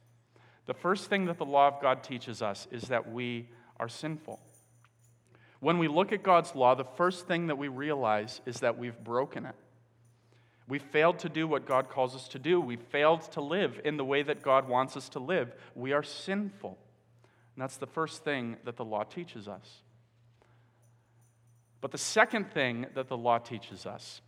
The 0.65 0.73
first 0.73 1.09
thing 1.09 1.25
that 1.25 1.37
the 1.37 1.45
law 1.45 1.67
of 1.67 1.81
God 1.81 2.03
teaches 2.03 2.41
us 2.41 2.67
is 2.71 2.83
that 2.83 3.11
we 3.11 3.49
are 3.79 3.89
sinful. 3.89 4.39
When 5.59 5.77
we 5.77 5.87
look 5.87 6.11
at 6.11 6.23
God's 6.23 6.55
law, 6.55 6.75
the 6.75 6.85
first 6.85 7.27
thing 7.27 7.47
that 7.47 7.57
we 7.57 7.67
realize 7.67 8.41
is 8.45 8.61
that 8.61 8.77
we've 8.77 8.97
broken 9.03 9.45
it. 9.45 9.55
We 10.67 10.79
failed 10.79 11.19
to 11.19 11.29
do 11.29 11.47
what 11.47 11.65
God 11.65 11.89
calls 11.89 12.15
us 12.15 12.27
to 12.29 12.39
do. 12.39 12.61
We 12.61 12.75
failed 12.75 13.23
to 13.31 13.41
live 13.41 13.81
in 13.83 13.97
the 13.97 14.05
way 14.05 14.21
that 14.21 14.43
God 14.43 14.69
wants 14.69 14.95
us 14.95 15.09
to 15.09 15.19
live. 15.19 15.53
We 15.73 15.91
are 15.91 16.03
sinful. 16.03 16.77
And 17.59 17.63
that's 17.65 17.75
the 17.75 17.87
first 17.87 18.23
thing 18.23 18.55
that 18.63 18.77
the 18.77 18.85
law 18.85 19.03
teaches 19.03 19.49
us. 19.49 19.81
But 21.81 21.91
the 21.91 21.97
second 21.97 22.53
thing 22.53 22.85
that 22.95 23.09
the 23.09 23.17
law 23.17 23.37
teaches 23.37 23.85
us 23.85 24.21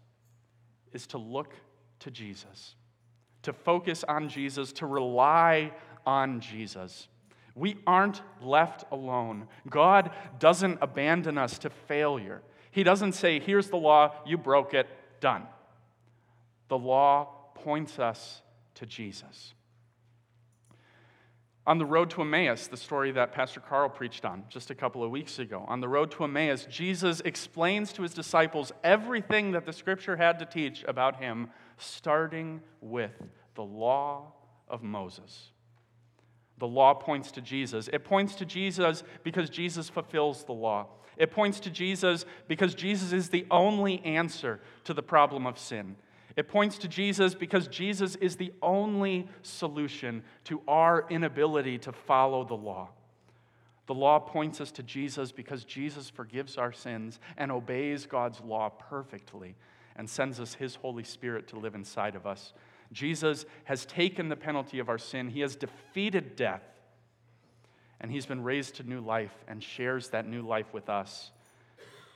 is 0.92 1.08
to 1.08 1.18
look 1.18 1.54
to 2.00 2.12
Jesus, 2.12 2.76
to 3.44 3.54
focus 3.54 4.04
on 4.04 4.28
Jesus, 4.28 4.74
to 4.74 4.86
rely 4.86 5.72
on 6.06 6.42
Jesus. 6.42 7.08
We 7.56 7.78
aren't 7.88 8.22
left 8.42 8.84
alone. 8.92 9.48
God 9.70 10.12
doesn't 10.38 10.80
abandon 10.82 11.38
us 11.38 11.58
to 11.60 11.70
failure. 11.70 12.42
He 12.72 12.84
doesn't 12.84 13.14
say, 13.14 13.40
Here's 13.40 13.70
the 13.70 13.78
law, 13.78 14.14
you 14.26 14.38
broke 14.38 14.74
it, 14.74 14.88
done. 15.22 15.44
The 16.68 16.78
law 16.78 17.30
points 17.56 17.98
us 17.98 18.42
to 18.76 18.86
Jesus. 18.86 19.54
On 21.68 21.78
the 21.78 21.86
road 21.86 22.10
to 22.12 22.22
Emmaus, 22.22 22.66
the 22.68 22.78
story 22.78 23.12
that 23.12 23.34
Pastor 23.34 23.60
Carl 23.60 23.88
preached 23.88 24.26
on 24.26 24.46
just 24.50 24.72
a 24.72 24.76
couple 24.76 25.04
of 25.04 25.12
weeks 25.12 25.38
ago, 25.38 25.64
on 25.68 25.80
the 25.80 25.88
road 25.88 26.10
to 26.12 26.24
Emmaus, 26.24 26.66
Jesus 26.66 27.22
explains 27.24 27.94
to 27.94 28.02
his 28.02 28.16
disciples 28.16 28.72
everything 28.84 29.52
that 29.52 29.66
the 29.66 29.74
scripture 29.74 30.16
had 30.16 30.40
to 30.40 30.46
teach 30.46 30.84
about 30.88 31.18
him, 31.18 31.50
starting 31.78 32.62
with 32.82 33.12
the 33.54 33.64
law 33.64 34.34
of 34.68 34.82
Moses. 34.82 35.52
The 36.58 36.68
law 36.68 36.96
points 36.96 37.32
to 37.34 37.42
Jesus. 37.42 37.90
It 37.94 38.06
points 38.06 38.34
to 38.36 38.46
Jesus 38.46 39.04
because 39.24 39.50
Jesus 39.50 39.88
fulfills 39.88 40.44
the 40.44 40.54
law. 40.54 40.88
It 41.18 41.30
points 41.30 41.60
to 41.62 41.70
Jesus 41.70 42.26
because 42.48 42.74
Jesus 42.74 43.14
is 43.14 43.30
the 43.30 43.46
only 43.52 44.04
answer 44.04 44.62
to 44.86 44.94
the 44.96 45.04
problem 45.04 45.46
of 45.46 45.60
sin. 45.60 45.96
It 46.36 46.48
points 46.48 46.78
to 46.80 46.88
Jesus 46.88 47.36
because 47.36 47.68
Jesus 47.68 48.16
is 48.16 48.36
the 48.36 48.54
only 48.62 49.28
solution 49.42 50.24
to 50.46 50.62
our 50.68 51.06
inability 51.10 51.78
to 51.80 51.92
follow 51.92 52.44
the 52.44 52.56
law. 52.56 52.90
The 53.88 53.94
law 53.94 54.20
points 54.20 54.62
us 54.62 54.72
to 54.74 54.84
Jesus 54.84 55.32
because 55.32 55.66
Jesus 55.66 56.10
forgives 56.10 56.58
our 56.58 56.72
sins 56.72 57.20
and 57.38 57.52
obeys 57.52 58.06
God's 58.06 58.40
law 58.42 58.70
perfectly 58.70 59.56
and 59.96 60.10
sends 60.10 60.40
us 60.40 60.54
His 60.54 60.76
Holy 60.76 61.04
Spirit 61.04 61.48
to 61.50 61.60
live 61.60 61.76
inside 61.76 62.16
of 62.16 62.26
us 62.26 62.54
Jesus 62.92 63.46
has 63.66 63.86
taken 63.86 64.30
the 64.30 64.36
penalty 64.36 64.80
of 64.80 64.90
our 64.90 64.98
sin, 64.98 65.30
He 65.30 65.40
has 65.42 65.56
defeated 65.56 66.36
death, 66.36 66.64
and 68.00 68.12
He's 68.12 68.26
been 68.26 68.44
raised 68.44 68.76
to 68.76 68.84
new 68.84 69.00
life 69.00 69.34
and 69.48 69.64
shares 69.64 70.10
that 70.10 70.28
new 70.28 70.42
life 70.42 70.74
with 70.74 70.90
us. 70.90 71.32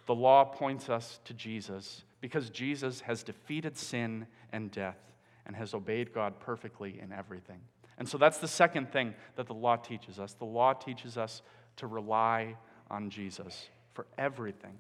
The 0.05 0.15
law 0.15 0.43
points 0.45 0.89
us 0.89 1.19
to 1.25 1.33
Jesus 1.33 2.03
because 2.21 2.49
Jesus 2.49 3.01
has 3.01 3.23
defeated 3.23 3.77
sin 3.77 4.27
and 4.51 4.71
death 4.71 4.97
and 5.45 5.55
has 5.55 5.73
obeyed 5.73 6.13
God 6.13 6.39
perfectly 6.39 6.99
in 7.01 7.11
everything. 7.11 7.59
And 7.97 8.07
so 8.07 8.17
that's 8.17 8.39
the 8.39 8.47
second 8.47 8.91
thing 8.91 9.13
that 9.35 9.47
the 9.47 9.53
law 9.53 9.75
teaches 9.75 10.19
us. 10.19 10.33
The 10.33 10.45
law 10.45 10.73
teaches 10.73 11.17
us 11.17 11.41
to 11.77 11.87
rely 11.87 12.55
on 12.89 13.09
Jesus 13.09 13.69
for 13.93 14.05
everything. 14.17 14.77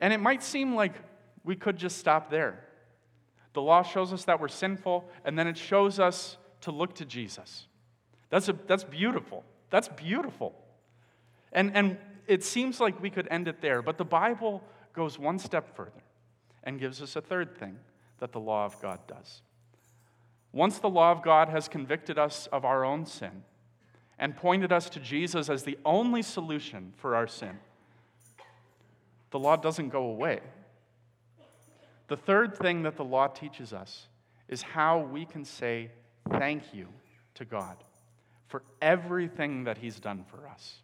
And 0.00 0.12
it 0.12 0.20
might 0.20 0.42
seem 0.42 0.74
like 0.74 0.94
we 1.44 1.56
could 1.56 1.76
just 1.76 1.98
stop 1.98 2.30
there. 2.30 2.64
The 3.52 3.62
law 3.62 3.82
shows 3.82 4.12
us 4.12 4.24
that 4.24 4.40
we're 4.40 4.48
sinful, 4.48 5.04
and 5.24 5.38
then 5.38 5.46
it 5.46 5.58
shows 5.58 6.00
us 6.00 6.38
to 6.62 6.70
look 6.70 6.94
to 6.96 7.04
Jesus. 7.04 7.66
That's, 8.30 8.48
a, 8.48 8.54
that's 8.66 8.84
beautiful. 8.84 9.44
That's 9.70 9.88
beautiful. 9.88 10.54
And, 11.52 11.76
and 11.76 11.98
it 12.26 12.42
seems 12.42 12.80
like 12.80 13.00
we 13.02 13.10
could 13.10 13.28
end 13.30 13.46
it 13.48 13.60
there, 13.60 13.82
but 13.82 13.98
the 13.98 14.04
Bible 14.04 14.62
goes 14.92 15.18
one 15.18 15.38
step 15.38 15.74
further 15.76 16.02
and 16.64 16.78
gives 16.78 17.02
us 17.02 17.16
a 17.16 17.20
third 17.20 17.56
thing 17.56 17.78
that 18.18 18.32
the 18.32 18.40
law 18.40 18.64
of 18.64 18.80
God 18.80 19.00
does. 19.06 19.42
Once 20.52 20.78
the 20.78 20.88
law 20.88 21.10
of 21.10 21.22
God 21.22 21.48
has 21.48 21.66
convicted 21.66 22.18
us 22.18 22.46
of 22.52 22.64
our 22.64 22.84
own 22.84 23.06
sin 23.06 23.42
and 24.18 24.36
pointed 24.36 24.70
us 24.70 24.88
to 24.90 25.00
Jesus 25.00 25.48
as 25.48 25.64
the 25.64 25.78
only 25.84 26.22
solution 26.22 26.92
for 26.96 27.16
our 27.16 27.26
sin, 27.26 27.58
the 29.30 29.38
law 29.38 29.56
doesn't 29.56 29.88
go 29.88 30.04
away. 30.04 30.40
The 32.08 32.16
third 32.16 32.56
thing 32.56 32.82
that 32.82 32.96
the 32.96 33.04
law 33.04 33.28
teaches 33.28 33.72
us 33.72 34.08
is 34.46 34.60
how 34.60 35.00
we 35.00 35.24
can 35.24 35.44
say 35.44 35.90
thank 36.30 36.74
you 36.74 36.88
to 37.34 37.46
God 37.46 37.76
for 38.48 38.62
everything 38.82 39.64
that 39.64 39.78
He's 39.78 39.98
done 39.98 40.24
for 40.30 40.46
us. 40.46 40.81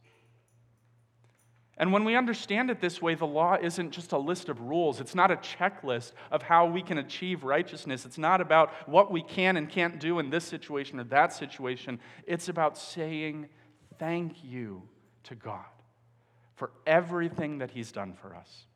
And 1.79 1.93
when 1.93 2.03
we 2.05 2.17
understand 2.17 2.71
it 2.71 2.81
this 2.81 3.01
way, 3.01 3.15
the 3.15 3.27
law 3.27 3.57
isn't 3.61 3.93
just 3.93 4.11
a 4.11 4.19
list 4.19 4.49
of 4.49 4.61
rules. 4.61 5.01
It's 5.01 5.15
not 5.15 5.31
a 5.31 5.37
checklist 5.37 6.13
of 6.33 6.43
how 6.43 6.67
we 6.67 6.83
can 6.83 6.99
achieve 6.99 7.45
righteousness. 7.45 8.05
It's 8.05 8.19
not 8.19 8.41
about 8.41 8.73
what 8.89 9.13
we 9.13 9.23
can 9.23 9.57
and 9.57 9.69
can't 9.69 10.01
do 10.01 10.19
in 10.19 10.29
this 10.29 10.45
situation 10.45 10.99
or 10.99 11.05
that 11.05 11.33
situation. 11.33 12.01
It's 12.27 12.49
about 12.49 12.77
saying 12.77 13.49
thank 13.99 14.43
you 14.43 14.83
to 15.25 15.37
God 15.37 15.65
for 16.57 16.73
everything 16.85 17.59
that 17.59 17.71
He's 17.71 17.93
done 17.93 18.13
for 18.13 18.35
us. 18.35 18.67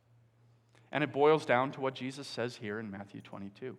And 0.93 1.03
it 1.03 1.13
boils 1.13 1.45
down 1.45 1.73
to 1.73 1.81
what 1.81 1.95
Jesus 1.95 2.29
says 2.29 2.55
here 2.55 2.79
in 2.79 2.91
Matthew 2.91 3.21
22 3.21 3.77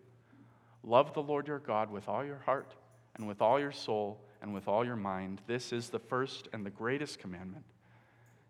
Love 0.85 1.13
the 1.13 1.21
Lord 1.21 1.47
your 1.47 1.59
God 1.59 1.89
with 1.89 2.09
all 2.09 2.25
your 2.25 2.39
heart, 2.39 2.75
and 3.15 3.25
with 3.25 3.41
all 3.41 3.57
your 3.57 3.71
soul, 3.71 4.19
and 4.41 4.53
with 4.53 4.67
all 4.67 4.83
your 4.83 4.97
mind. 4.97 5.39
This 5.47 5.71
is 5.71 5.89
the 5.89 5.99
first 5.99 6.49
and 6.51 6.65
the 6.65 6.69
greatest 6.69 7.19
commandment. 7.19 7.63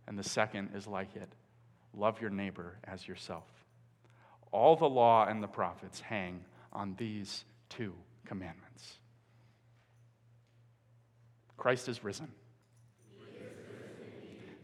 And 0.08 0.18
the 0.18 0.24
second 0.24 0.72
is 0.76 0.88
like 0.88 1.16
it 1.16 1.30
love 1.96 2.20
your 2.20 2.30
neighbor 2.30 2.78
as 2.86 3.08
yourself. 3.08 3.46
All 4.52 4.76
the 4.76 4.90
law 4.90 5.26
and 5.28 5.42
the 5.42 5.48
prophets 5.48 6.00
hang 6.00 6.44
on 6.72 6.96
these 6.98 7.46
two 7.70 7.94
commandments. 8.26 8.98
Christ 11.58 11.88
is 11.88 12.04
risen. 12.04 12.30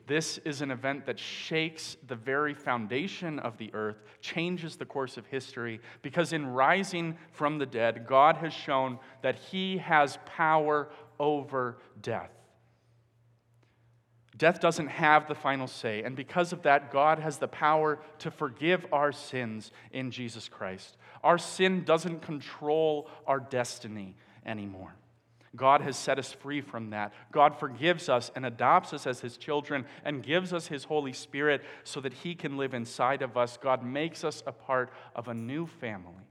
This 0.10 0.40
is 0.40 0.62
an 0.62 0.72
event 0.72 1.06
that 1.06 1.20
shakes 1.20 1.96
the 2.08 2.16
very 2.16 2.56
foundation 2.56 3.38
of 3.38 3.60
the 3.60 3.72
earth, 3.76 4.02
changes 4.22 4.76
the 4.76 4.86
course 4.86 5.18
of 5.18 5.28
history, 5.28 5.80
because 6.02 6.34
in 6.34 6.48
rising 6.48 7.16
from 7.32 7.60
the 7.60 7.68
dead, 7.68 8.08
God 8.08 8.36
has 8.38 8.52
shown 8.52 8.98
that 9.22 9.36
He 9.36 9.78
has 9.78 10.18
power 10.26 10.90
over 11.20 11.78
death. 12.02 12.32
Death 14.40 14.62
doesn't 14.62 14.88
have 14.88 15.28
the 15.28 15.36
final 15.36 15.68
say, 15.68 16.02
and 16.02 16.16
because 16.16 16.54
of 16.54 16.62
that, 16.62 16.92
God 16.94 17.20
has 17.20 17.38
the 17.38 17.48
power 17.50 18.00
to 18.20 18.32
forgive 18.32 18.86
our 18.92 19.12
sins 19.12 19.72
in 19.92 20.12
Jesus 20.12 20.48
Christ. 20.48 20.96
Our 21.26 21.38
sin 21.38 21.84
doesn't 21.84 22.22
control 22.22 23.10
our 23.28 23.42
destiny 23.42 24.16
anymore. 24.46 24.96
God 25.58 25.82
has 25.82 25.98
set 25.98 26.20
us 26.20 26.32
free 26.32 26.62
from 26.62 26.92
that. 26.92 27.12
God 27.34 27.60
forgives 27.60 28.08
us 28.08 28.32
and 28.34 28.46
adopts 28.46 28.94
us 28.94 29.06
as 29.06 29.20
his 29.20 29.36
children 29.36 29.86
and 30.06 30.24
gives 30.24 30.54
us 30.54 30.68
his 30.68 30.86
Holy 30.86 31.12
Spirit 31.12 31.62
so 31.84 32.00
that 32.00 32.14
he 32.14 32.34
can 32.34 32.56
live 32.56 32.74
inside 32.74 33.22
of 33.22 33.36
us. 33.36 33.58
God 33.58 33.84
makes 33.84 34.24
us 34.24 34.42
a 34.48 34.54
part 34.54 34.94
of 35.16 35.28
a 35.28 35.34
new 35.34 35.68
family, 35.68 36.24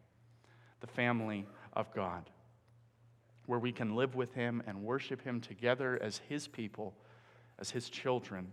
the 0.80 0.86
family 0.86 1.46
of 1.74 1.92
God, 1.92 2.30
where 3.44 3.58
we 3.58 3.72
can 3.72 3.96
live 3.96 4.14
with 4.14 4.32
him 4.32 4.62
and 4.66 4.82
worship 4.82 5.22
him 5.22 5.42
together 5.42 5.98
as 6.00 6.22
his 6.28 6.48
people, 6.48 6.94
as 7.58 7.70
his 7.70 7.88
children. 7.90 8.52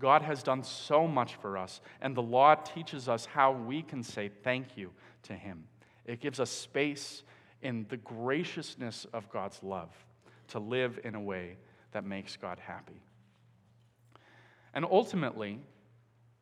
God 0.00 0.22
has 0.22 0.42
done 0.42 0.62
so 0.62 1.06
much 1.06 1.36
for 1.36 1.56
us, 1.56 1.80
and 2.00 2.16
the 2.16 2.22
law 2.22 2.54
teaches 2.54 3.08
us 3.08 3.26
how 3.26 3.52
we 3.52 3.82
can 3.82 4.02
say 4.02 4.30
thank 4.42 4.76
you 4.76 4.90
to 5.24 5.32
him. 5.32 5.64
It 6.04 6.20
gives 6.20 6.40
us 6.40 6.50
space 6.50 7.22
in 7.62 7.86
the 7.88 7.96
graciousness 7.96 9.06
of 9.12 9.30
God's 9.30 9.62
love 9.62 9.90
to 10.48 10.58
live 10.58 11.00
in 11.04 11.14
a 11.14 11.20
way 11.20 11.56
that 11.92 12.04
makes 12.04 12.36
God 12.36 12.58
happy. 12.58 13.02
And 14.74 14.84
ultimately, 14.84 15.60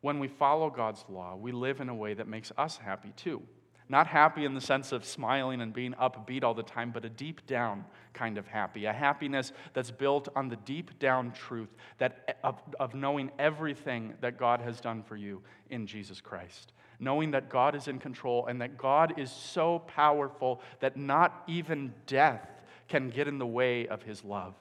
when 0.01 0.19
we 0.19 0.27
follow 0.27 0.69
God's 0.69 1.05
law, 1.07 1.35
we 1.35 1.51
live 1.51 1.79
in 1.79 1.87
a 1.87 1.95
way 1.95 2.13
that 2.13 2.27
makes 2.27 2.51
us 2.57 2.77
happy 2.77 3.13
too. 3.15 3.41
Not 3.89 4.07
happy 4.07 4.45
in 4.45 4.53
the 4.53 4.61
sense 4.61 4.91
of 4.91 5.05
smiling 5.05 5.61
and 5.61 5.73
being 5.73 5.93
upbeat 5.93 6.43
all 6.43 6.53
the 6.53 6.63
time, 6.63 6.91
but 6.91 7.05
a 7.05 7.09
deep 7.09 7.45
down 7.45 7.85
kind 8.13 8.37
of 8.37 8.47
happy. 8.47 8.85
A 8.85 8.93
happiness 8.93 9.51
that's 9.73 9.91
built 9.91 10.29
on 10.35 10.49
the 10.49 10.55
deep 10.55 10.97
down 10.99 11.31
truth 11.31 11.69
that, 11.97 12.39
of, 12.43 12.61
of 12.79 12.95
knowing 12.95 13.31
everything 13.37 14.13
that 14.21 14.37
God 14.37 14.61
has 14.61 14.79
done 14.79 15.03
for 15.03 15.17
you 15.17 15.41
in 15.69 15.85
Jesus 15.85 16.21
Christ. 16.21 16.71
Knowing 16.99 17.31
that 17.31 17.49
God 17.49 17.75
is 17.75 17.87
in 17.87 17.99
control 17.99 18.45
and 18.45 18.61
that 18.61 18.77
God 18.77 19.19
is 19.19 19.31
so 19.31 19.79
powerful 19.79 20.61
that 20.79 20.95
not 20.95 21.43
even 21.47 21.93
death 22.07 22.47
can 22.87 23.09
get 23.09 23.27
in 23.27 23.37
the 23.37 23.45
way 23.45 23.87
of 23.87 24.03
his 24.03 24.23
love. 24.23 24.53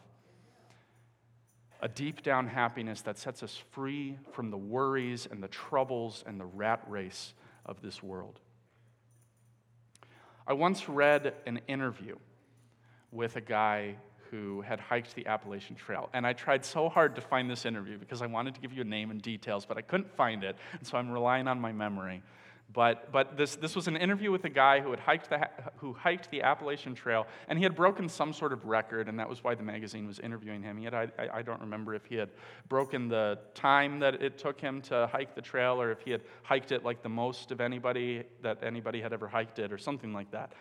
A 1.81 1.89
deep 1.89 2.23
down 2.23 2.47
happiness 2.47 3.03
that 3.03 3.19
sets 3.19 3.43
us 3.43 3.61
free 3.73 4.17
from 4.33 4.51
the 4.51 4.57
worries 4.57 5.27
and 5.31 5.43
the 5.43 5.49
troubles 5.49 6.23
and 6.27 6.41
the 6.41 6.45
rat 6.45 6.83
race 6.87 7.35
of 7.67 7.83
this 7.83 8.03
world. 8.03 8.41
I 10.47 10.53
once 10.53 10.89
read 10.89 11.35
an 11.47 11.61
interview 11.69 12.17
with 13.11 13.37
a 13.37 13.41
guy 13.41 13.97
who 14.31 14.63
had 14.63 14.81
hiked 14.81 15.15
the 15.15 15.27
Appalachian 15.27 15.77
Trail. 15.77 16.09
And 16.15 16.27
I 16.27 16.33
tried 16.33 16.65
so 16.65 16.89
hard 16.89 17.15
to 17.17 17.21
find 17.21 17.51
this 17.51 17.67
interview 17.67 17.99
because 17.99 18.23
I 18.23 18.27
wanted 18.27 18.55
to 18.55 18.61
give 18.61 18.73
you 18.73 18.81
a 18.81 18.85
name 18.85 19.11
and 19.11 19.21
details, 19.21 19.67
but 19.67 19.77
I 19.77 19.83
couldn't 19.83 20.11
find 20.17 20.43
it. 20.43 20.57
And 20.79 20.87
so 20.87 20.97
I'm 20.97 21.11
relying 21.11 21.47
on 21.49 21.61
my 21.61 21.71
memory. 21.71 22.23
But, 22.73 23.13
but 23.13 23.37
this, 23.37 23.57
this 23.57 23.77
was 23.77 23.89
an 23.89 23.97
interview 23.97 24.31
with 24.31 24.45
a 24.45 24.49
guy 24.49 24.81
who 24.81 24.91
had 24.91 25.01
hiked 25.01 25.29
the, 25.29 25.49
who 25.77 25.93
hiked 25.93 26.31
the 26.31 26.43
Appalachian 26.43 26.95
Trail, 26.95 27.27
and 27.49 27.59
he 27.59 27.65
had 27.65 27.75
broken 27.75 28.09
some 28.09 28.33
sort 28.33 28.53
of 28.53 28.65
record, 28.65 29.09
and 29.09 29.19
that 29.19 29.29
was 29.29 29.45
why 29.45 29.55
the 29.55 29.63
magazine 29.63 30.07
was 30.07 30.19
interviewing 30.19 30.63
him. 30.63 30.79
He 30.79 30.85
had, 30.85 30.95
I, 30.95 31.09
I 31.33 31.43
don't 31.43 31.61
remember 31.61 31.95
if 31.95 32.05
he 32.07 32.15
had 32.15 32.31
broken 32.69 33.09
the 33.09 33.39
time 33.55 33.99
that 34.01 34.23
it 34.23 34.39
took 34.39 34.61
him 34.61 34.81
to 34.83 35.09
hike 35.13 35.35
the 35.35 35.43
trail, 35.43 35.81
or 35.81 35.91
if 35.91 36.01
he 36.01 36.11
had 36.13 36.23
hiked 36.43 36.73
it 36.73 36.85
like 36.85 37.03
the 37.03 37.09
most 37.09 37.51
of 37.51 37.61
anybody 37.61 38.25
that 38.43 38.63
anybody 38.63 39.03
had 39.03 39.13
ever 39.13 39.29
hiked 39.29 39.59
it, 39.59 39.73
or 39.73 39.79
something 39.79 40.13
like 40.13 40.31
that. 40.31 40.53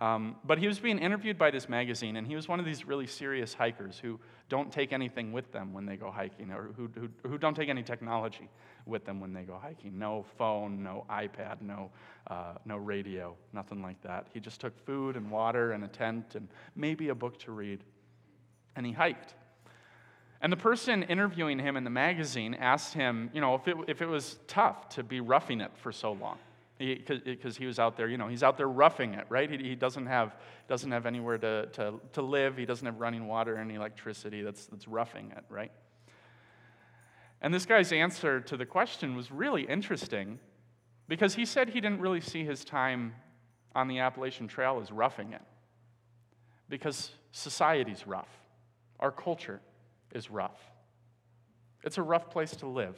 Um, 0.00 0.36
but 0.44 0.58
he 0.58 0.66
was 0.66 0.78
being 0.78 0.98
interviewed 0.98 1.36
by 1.36 1.50
this 1.50 1.68
magazine, 1.68 2.16
and 2.16 2.26
he 2.26 2.34
was 2.34 2.48
one 2.48 2.58
of 2.58 2.64
these 2.64 2.86
really 2.86 3.06
serious 3.06 3.52
hikers 3.52 3.98
who 3.98 4.18
don't 4.48 4.72
take 4.72 4.94
anything 4.94 5.30
with 5.30 5.52
them 5.52 5.74
when 5.74 5.84
they 5.84 5.96
go 5.96 6.10
hiking, 6.10 6.50
or 6.50 6.70
who, 6.74 6.88
who, 6.98 7.08
who 7.28 7.36
don't 7.36 7.54
take 7.54 7.68
any 7.68 7.82
technology 7.82 8.48
with 8.86 9.04
them 9.04 9.20
when 9.20 9.34
they 9.34 9.42
go 9.42 9.58
hiking. 9.60 9.98
No 9.98 10.24
phone, 10.38 10.82
no 10.82 11.04
iPad, 11.10 11.60
no, 11.60 11.90
uh, 12.28 12.54
no 12.64 12.78
radio, 12.78 13.36
nothing 13.52 13.82
like 13.82 14.00
that. 14.00 14.28
He 14.32 14.40
just 14.40 14.58
took 14.58 14.78
food 14.86 15.16
and 15.16 15.30
water 15.30 15.72
and 15.72 15.84
a 15.84 15.88
tent 15.88 16.34
and 16.34 16.48
maybe 16.74 17.10
a 17.10 17.14
book 17.14 17.38
to 17.40 17.52
read, 17.52 17.84
and 18.76 18.86
he 18.86 18.92
hiked. 18.92 19.34
And 20.40 20.50
the 20.50 20.56
person 20.56 21.02
interviewing 21.02 21.58
him 21.58 21.76
in 21.76 21.84
the 21.84 21.90
magazine 21.90 22.54
asked 22.54 22.94
him, 22.94 23.28
you 23.34 23.42
know, 23.42 23.54
if 23.54 23.68
it, 23.68 23.76
if 23.86 24.00
it 24.00 24.06
was 24.06 24.38
tough 24.46 24.88
to 24.90 25.02
be 25.02 25.20
roughing 25.20 25.60
it 25.60 25.72
for 25.76 25.92
so 25.92 26.12
long 26.12 26.38
because 26.80 27.56
he, 27.56 27.64
he, 27.64 27.66
was 27.66 27.78
out 27.78 27.96
there, 27.96 28.08
you 28.08 28.16
know, 28.16 28.28
he's 28.28 28.42
out 28.42 28.56
there 28.56 28.68
roughing 28.68 29.14
it, 29.14 29.26
right? 29.28 29.50
He, 29.50 29.58
he 29.58 29.74
doesn't, 29.74 30.06
have, 30.06 30.34
doesn't 30.66 30.90
have 30.90 31.04
anywhere 31.04 31.36
to, 31.38 31.66
to, 31.72 32.00
to 32.14 32.22
live. 32.22 32.56
He 32.56 32.64
doesn't 32.64 32.86
have 32.86 32.98
running 32.98 33.26
water 33.26 33.56
and 33.56 33.70
electricity. 33.70 34.42
That's, 34.42 34.66
that's 34.66 34.88
roughing 34.88 35.32
it, 35.36 35.44
right? 35.50 35.70
And 37.42 37.52
this 37.52 37.66
guy's 37.66 37.92
answer 37.92 38.40
to 38.40 38.56
the 38.56 38.66
question 38.66 39.14
was 39.14 39.30
really 39.30 39.62
interesting 39.62 40.38
because 41.06 41.34
he 41.34 41.44
said 41.44 41.68
he 41.68 41.80
didn't 41.80 42.00
really 42.00 42.20
see 42.20 42.44
his 42.44 42.64
time 42.64 43.14
on 43.74 43.88
the 43.88 43.98
Appalachian 43.98 44.48
Trail 44.48 44.80
as 44.82 44.90
roughing 44.90 45.32
it 45.32 45.42
because 46.68 47.10
society's 47.32 48.06
rough, 48.06 48.30
our 48.98 49.10
culture 49.10 49.60
is 50.14 50.30
rough. 50.30 50.60
It's 51.82 51.98
a 51.98 52.02
rough 52.02 52.30
place 52.30 52.52
to 52.56 52.66
live. 52.66 52.96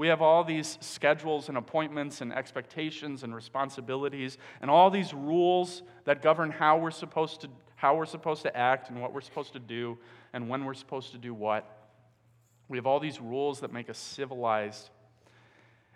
We 0.00 0.08
have 0.08 0.22
all 0.22 0.44
these 0.44 0.78
schedules 0.80 1.50
and 1.50 1.58
appointments 1.58 2.22
and 2.22 2.32
expectations 2.32 3.22
and 3.22 3.34
responsibilities 3.34 4.38
and 4.62 4.70
all 4.70 4.90
these 4.90 5.12
rules 5.12 5.82
that 6.06 6.22
govern 6.22 6.50
how 6.50 6.78
we're 6.78 6.90
supposed 6.90 7.42
to, 7.42 7.48
how 7.76 7.94
we're 7.96 8.06
supposed 8.06 8.40
to 8.44 8.56
act 8.56 8.88
and 8.88 9.02
what 9.02 9.12
we're 9.12 9.20
supposed 9.20 9.52
to 9.52 9.58
do 9.58 9.98
and 10.32 10.48
when 10.48 10.64
we're 10.64 10.72
supposed 10.72 11.12
to 11.12 11.18
do 11.18 11.34
what. 11.34 11.90
We 12.70 12.78
have 12.78 12.86
all 12.86 12.98
these 12.98 13.20
rules 13.20 13.60
that 13.60 13.74
make 13.74 13.90
us 13.90 13.98
civilized. 13.98 14.88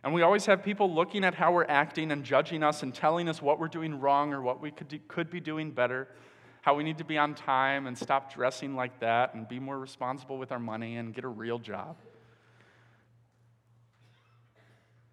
And 0.02 0.12
we 0.12 0.20
always 0.20 0.44
have 0.44 0.62
people 0.62 0.92
looking 0.92 1.24
at 1.24 1.34
how 1.34 1.54
we're 1.54 1.64
acting 1.64 2.12
and 2.12 2.24
judging 2.24 2.62
us 2.62 2.82
and 2.82 2.94
telling 2.94 3.26
us 3.26 3.40
what 3.40 3.58
we're 3.58 3.68
doing 3.68 4.00
wrong 4.00 4.34
or 4.34 4.42
what 4.42 4.60
we 4.60 4.70
could, 4.70 4.88
do, 4.88 4.98
could 5.08 5.30
be 5.30 5.40
doing 5.40 5.70
better, 5.70 6.08
how 6.60 6.74
we 6.74 6.84
need 6.84 6.98
to 6.98 7.04
be 7.04 7.16
on 7.16 7.34
time 7.34 7.86
and 7.86 7.96
stop 7.96 8.34
dressing 8.34 8.76
like 8.76 9.00
that 9.00 9.32
and 9.32 9.48
be 9.48 9.58
more 9.58 9.78
responsible 9.78 10.36
with 10.36 10.52
our 10.52 10.58
money 10.58 10.96
and 10.96 11.14
get 11.14 11.24
a 11.24 11.28
real 11.28 11.58
job. 11.58 11.96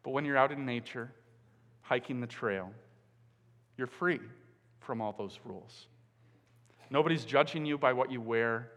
But 0.03 0.11
when 0.11 0.25
you're 0.25 0.37
out 0.37 0.51
in 0.51 0.65
nature, 0.65 1.11
hiking 1.81 2.21
the 2.21 2.27
trail, 2.27 2.71
you're 3.77 3.87
free 3.87 4.19
from 4.79 5.01
all 5.01 5.13
those 5.17 5.39
rules. 5.45 5.87
Nobody's 6.89 7.23
judging 7.23 7.65
you 7.65 7.77
by 7.77 7.93
what 7.93 8.11
you 8.11 8.19
wear 8.19 8.71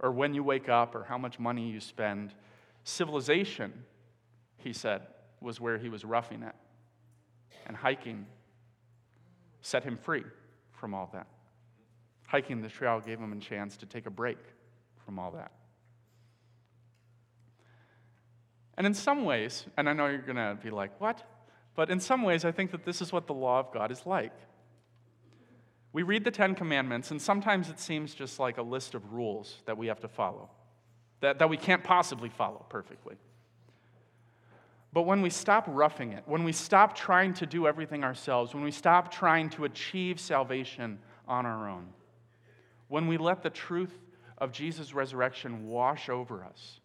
or 0.00 0.10
when 0.10 0.34
you 0.34 0.42
wake 0.42 0.68
up 0.68 0.94
or 0.94 1.04
how 1.04 1.16
much 1.16 1.38
money 1.38 1.70
you 1.70 1.80
spend. 1.80 2.34
Civilization, 2.84 3.72
he 4.58 4.72
said, 4.72 5.02
was 5.40 5.60
where 5.60 5.78
he 5.78 5.88
was 5.88 6.04
roughing 6.04 6.42
it. 6.42 6.54
And 7.66 7.76
hiking 7.76 8.26
set 9.62 9.82
him 9.84 9.96
free 9.96 10.24
from 10.72 10.92
all 10.92 11.08
that. 11.14 11.26
Hiking 12.26 12.60
the 12.60 12.68
trail 12.68 13.00
gave 13.00 13.18
him 13.18 13.32
a 13.32 13.36
chance 13.36 13.76
to 13.78 13.86
take 13.86 14.06
a 14.06 14.10
break 14.10 14.38
from 15.04 15.18
all 15.18 15.30
that. 15.30 15.52
And 18.76 18.86
in 18.86 18.94
some 18.94 19.24
ways, 19.24 19.66
and 19.76 19.88
I 19.88 19.92
know 19.92 20.06
you're 20.06 20.18
going 20.18 20.36
to 20.36 20.58
be 20.62 20.70
like, 20.70 21.00
what? 21.00 21.22
But 21.74 21.90
in 21.90 22.00
some 22.00 22.22
ways, 22.22 22.44
I 22.44 22.52
think 22.52 22.70
that 22.72 22.84
this 22.84 23.00
is 23.00 23.12
what 23.12 23.26
the 23.26 23.34
law 23.34 23.60
of 23.60 23.72
God 23.72 23.90
is 23.90 24.04
like. 24.06 24.32
We 25.92 26.02
read 26.02 26.24
the 26.24 26.30
Ten 26.30 26.54
Commandments, 26.54 27.12
and 27.12 27.22
sometimes 27.22 27.70
it 27.70 27.78
seems 27.78 28.14
just 28.14 28.40
like 28.40 28.58
a 28.58 28.62
list 28.62 28.94
of 28.94 29.12
rules 29.12 29.62
that 29.66 29.78
we 29.78 29.86
have 29.86 30.00
to 30.00 30.08
follow, 30.08 30.50
that, 31.20 31.38
that 31.38 31.48
we 31.48 31.56
can't 31.56 31.84
possibly 31.84 32.28
follow 32.28 32.66
perfectly. 32.68 33.14
But 34.92 35.02
when 35.02 35.22
we 35.22 35.30
stop 35.30 35.64
roughing 35.68 36.12
it, 36.12 36.22
when 36.26 36.44
we 36.44 36.52
stop 36.52 36.96
trying 36.96 37.34
to 37.34 37.46
do 37.46 37.66
everything 37.66 38.04
ourselves, 38.04 38.54
when 38.54 38.62
we 38.62 38.70
stop 38.70 39.12
trying 39.12 39.50
to 39.50 39.64
achieve 39.64 40.20
salvation 40.20 40.98
on 41.26 41.46
our 41.46 41.68
own, 41.68 41.88
when 42.88 43.08
we 43.08 43.16
let 43.16 43.42
the 43.42 43.50
truth 43.50 43.92
of 44.38 44.52
Jesus' 44.52 44.94
resurrection 44.94 45.66
wash 45.66 46.08
over 46.08 46.44
us, 46.44 46.80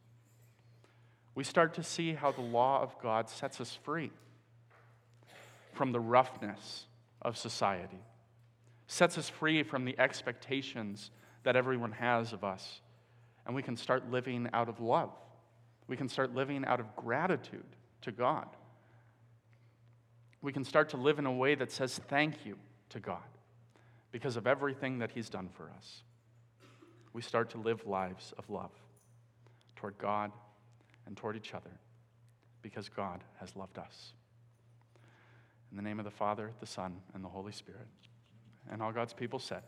we 1.40 1.46
start 1.46 1.74
to 1.76 1.84
see 1.84 2.12
how 2.12 2.34
the 2.34 2.42
law 2.42 2.82
of 2.82 2.94
God 3.02 3.30
sets 3.30 3.62
us 3.62 3.74
free 3.86 4.12
from 5.72 5.94
the 5.94 6.00
roughness 6.02 6.86
of 7.22 7.38
society, 7.38 8.02
sets 8.88 9.18
us 9.18 9.30
free 9.30 9.64
from 9.64 9.86
the 9.86 9.98
expectations 9.98 11.12
that 11.44 11.56
everyone 11.56 11.94
has 11.94 12.34
of 12.34 12.44
us, 12.44 12.82
and 13.46 13.56
we 13.56 13.64
can 13.64 13.78
start 13.78 14.12
living 14.12 14.50
out 14.52 14.68
of 14.68 14.82
love. 14.82 15.14
We 15.88 15.96
can 15.96 16.10
start 16.10 16.36
living 16.36 16.66
out 16.66 16.82
of 16.82 16.94
gratitude 16.98 17.64
to 18.02 18.12
God. 18.12 18.50
We 20.42 20.52
can 20.52 20.66
start 20.66 20.90
to 20.90 20.98
live 20.98 21.20
in 21.20 21.26
a 21.26 21.32
way 21.32 21.56
that 21.56 21.72
says 21.72 22.02
thank 22.10 22.46
you 22.46 22.58
to 22.90 23.00
God 23.00 23.30
because 24.12 24.36
of 24.36 24.46
everything 24.46 25.00
that 25.00 25.12
He's 25.12 25.30
done 25.30 25.48
for 25.56 25.72
us. 25.78 26.02
We 27.14 27.22
start 27.22 27.50
to 27.52 27.60
live 27.60 27.88
lives 27.88 28.34
of 28.38 28.50
love 28.50 28.72
toward 29.78 29.98
God 29.98 30.34
and 31.10 31.18
toward 31.18 31.36
each 31.36 31.56
other 31.56 31.72
because 32.62 32.88
God 32.88 33.24
has 33.40 33.56
loved 33.56 33.80
us. 33.80 34.14
In 35.72 35.76
the 35.76 35.84
name 35.84 36.00
of 36.00 36.06
the 36.06 36.12
Father, 36.12 36.52
the 36.60 36.68
Son, 36.68 36.98
and 37.16 37.24
the 37.24 37.28
Holy 37.28 37.52
Spirit. 37.52 37.88
And 38.72 38.82
all 38.82 38.92
God's 38.92 39.14
people 39.14 39.40
said, 39.40 39.64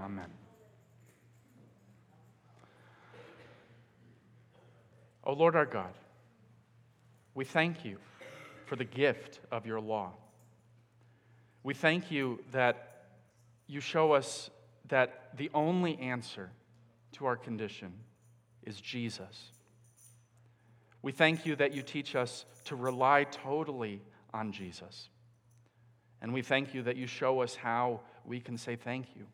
Amen. 0.00 0.30
O 5.24 5.32
Lord 5.32 5.56
our 5.56 5.66
God, 5.66 5.92
we 7.34 7.44
thank 7.44 7.84
you 7.84 7.98
for 8.66 8.76
the 8.76 8.84
gift 8.84 9.40
of 9.50 9.66
your 9.66 9.80
law. 9.80 10.12
We 11.64 11.74
thank 11.74 12.10
you 12.10 12.38
that 12.52 13.04
you 13.66 13.80
show 13.80 14.12
us 14.12 14.48
that 14.88 15.36
the 15.36 15.50
only 15.54 15.98
answer 15.98 16.50
to 17.12 17.26
our 17.26 17.36
condition 17.36 17.92
is 18.62 18.80
Jesus. 18.80 19.50
We 21.02 21.12
thank 21.12 21.46
you 21.46 21.56
that 21.56 21.74
you 21.74 21.82
teach 21.82 22.14
us 22.14 22.44
to 22.66 22.76
rely 22.76 23.24
totally 23.24 24.02
on 24.34 24.52
Jesus. 24.52 25.08
And 26.20 26.34
we 26.34 26.42
thank 26.42 26.74
you 26.74 26.82
that 26.82 26.96
you 26.96 27.06
show 27.06 27.40
us 27.40 27.54
how 27.54 28.00
we 28.24 28.40
can 28.40 28.58
say 28.58 28.76
thank 28.76 29.16
you 29.16 29.26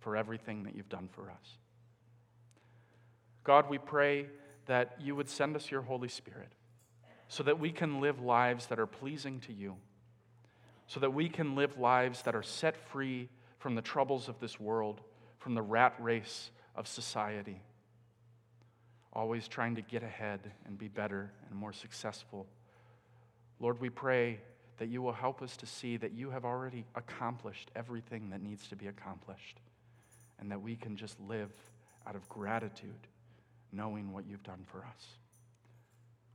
for 0.00 0.16
everything 0.16 0.62
that 0.64 0.76
you've 0.76 0.88
done 0.88 1.08
for 1.10 1.30
us. 1.30 1.58
God, 3.42 3.68
we 3.68 3.78
pray 3.78 4.26
that 4.66 4.96
you 5.00 5.16
would 5.16 5.28
send 5.28 5.56
us 5.56 5.70
your 5.70 5.82
Holy 5.82 6.08
Spirit 6.08 6.52
so 7.26 7.42
that 7.42 7.58
we 7.58 7.72
can 7.72 8.00
live 8.00 8.20
lives 8.20 8.66
that 8.66 8.78
are 8.78 8.86
pleasing 8.86 9.40
to 9.40 9.52
you, 9.52 9.76
so 10.86 11.00
that 11.00 11.12
we 11.12 11.28
can 11.28 11.56
live 11.56 11.78
lives 11.78 12.22
that 12.22 12.34
are 12.34 12.42
set 12.42 12.76
free 12.76 13.28
from 13.58 13.74
the 13.74 13.82
troubles 13.82 14.28
of 14.28 14.38
this 14.38 14.60
world, 14.60 15.00
from 15.38 15.54
the 15.54 15.62
rat 15.62 15.94
race 15.98 16.50
of 16.76 16.86
society 16.86 17.60
always 19.18 19.48
trying 19.48 19.74
to 19.74 19.82
get 19.82 20.04
ahead 20.04 20.38
and 20.64 20.78
be 20.78 20.86
better 20.86 21.32
and 21.50 21.58
more 21.58 21.72
successful. 21.72 22.46
Lord, 23.58 23.80
we 23.80 23.90
pray 23.90 24.38
that 24.78 24.88
you 24.88 25.02
will 25.02 25.12
help 25.12 25.42
us 25.42 25.56
to 25.56 25.66
see 25.66 25.96
that 25.96 26.12
you 26.12 26.30
have 26.30 26.44
already 26.44 26.84
accomplished 26.94 27.72
everything 27.74 28.30
that 28.30 28.40
needs 28.40 28.68
to 28.68 28.76
be 28.76 28.86
accomplished, 28.86 29.58
and 30.38 30.52
that 30.52 30.62
we 30.62 30.76
can 30.76 30.96
just 30.96 31.18
live 31.18 31.50
out 32.06 32.14
of 32.14 32.28
gratitude, 32.28 33.08
knowing 33.72 34.12
what 34.12 34.24
you've 34.24 34.44
done 34.44 34.64
for 34.70 34.78
us. 34.78 35.06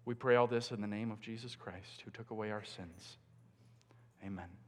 We 0.04 0.14
pray 0.14 0.36
all 0.36 0.48
this 0.48 0.72
in 0.72 0.82
the 0.82 0.88
name 0.88 1.10
of 1.10 1.22
Jesus 1.22 1.56
Christ, 1.56 2.02
who 2.04 2.12
took 2.12 2.32
away 2.32 2.52
our 2.52 2.66
sins. 2.66 3.16
Amen. 4.26 4.63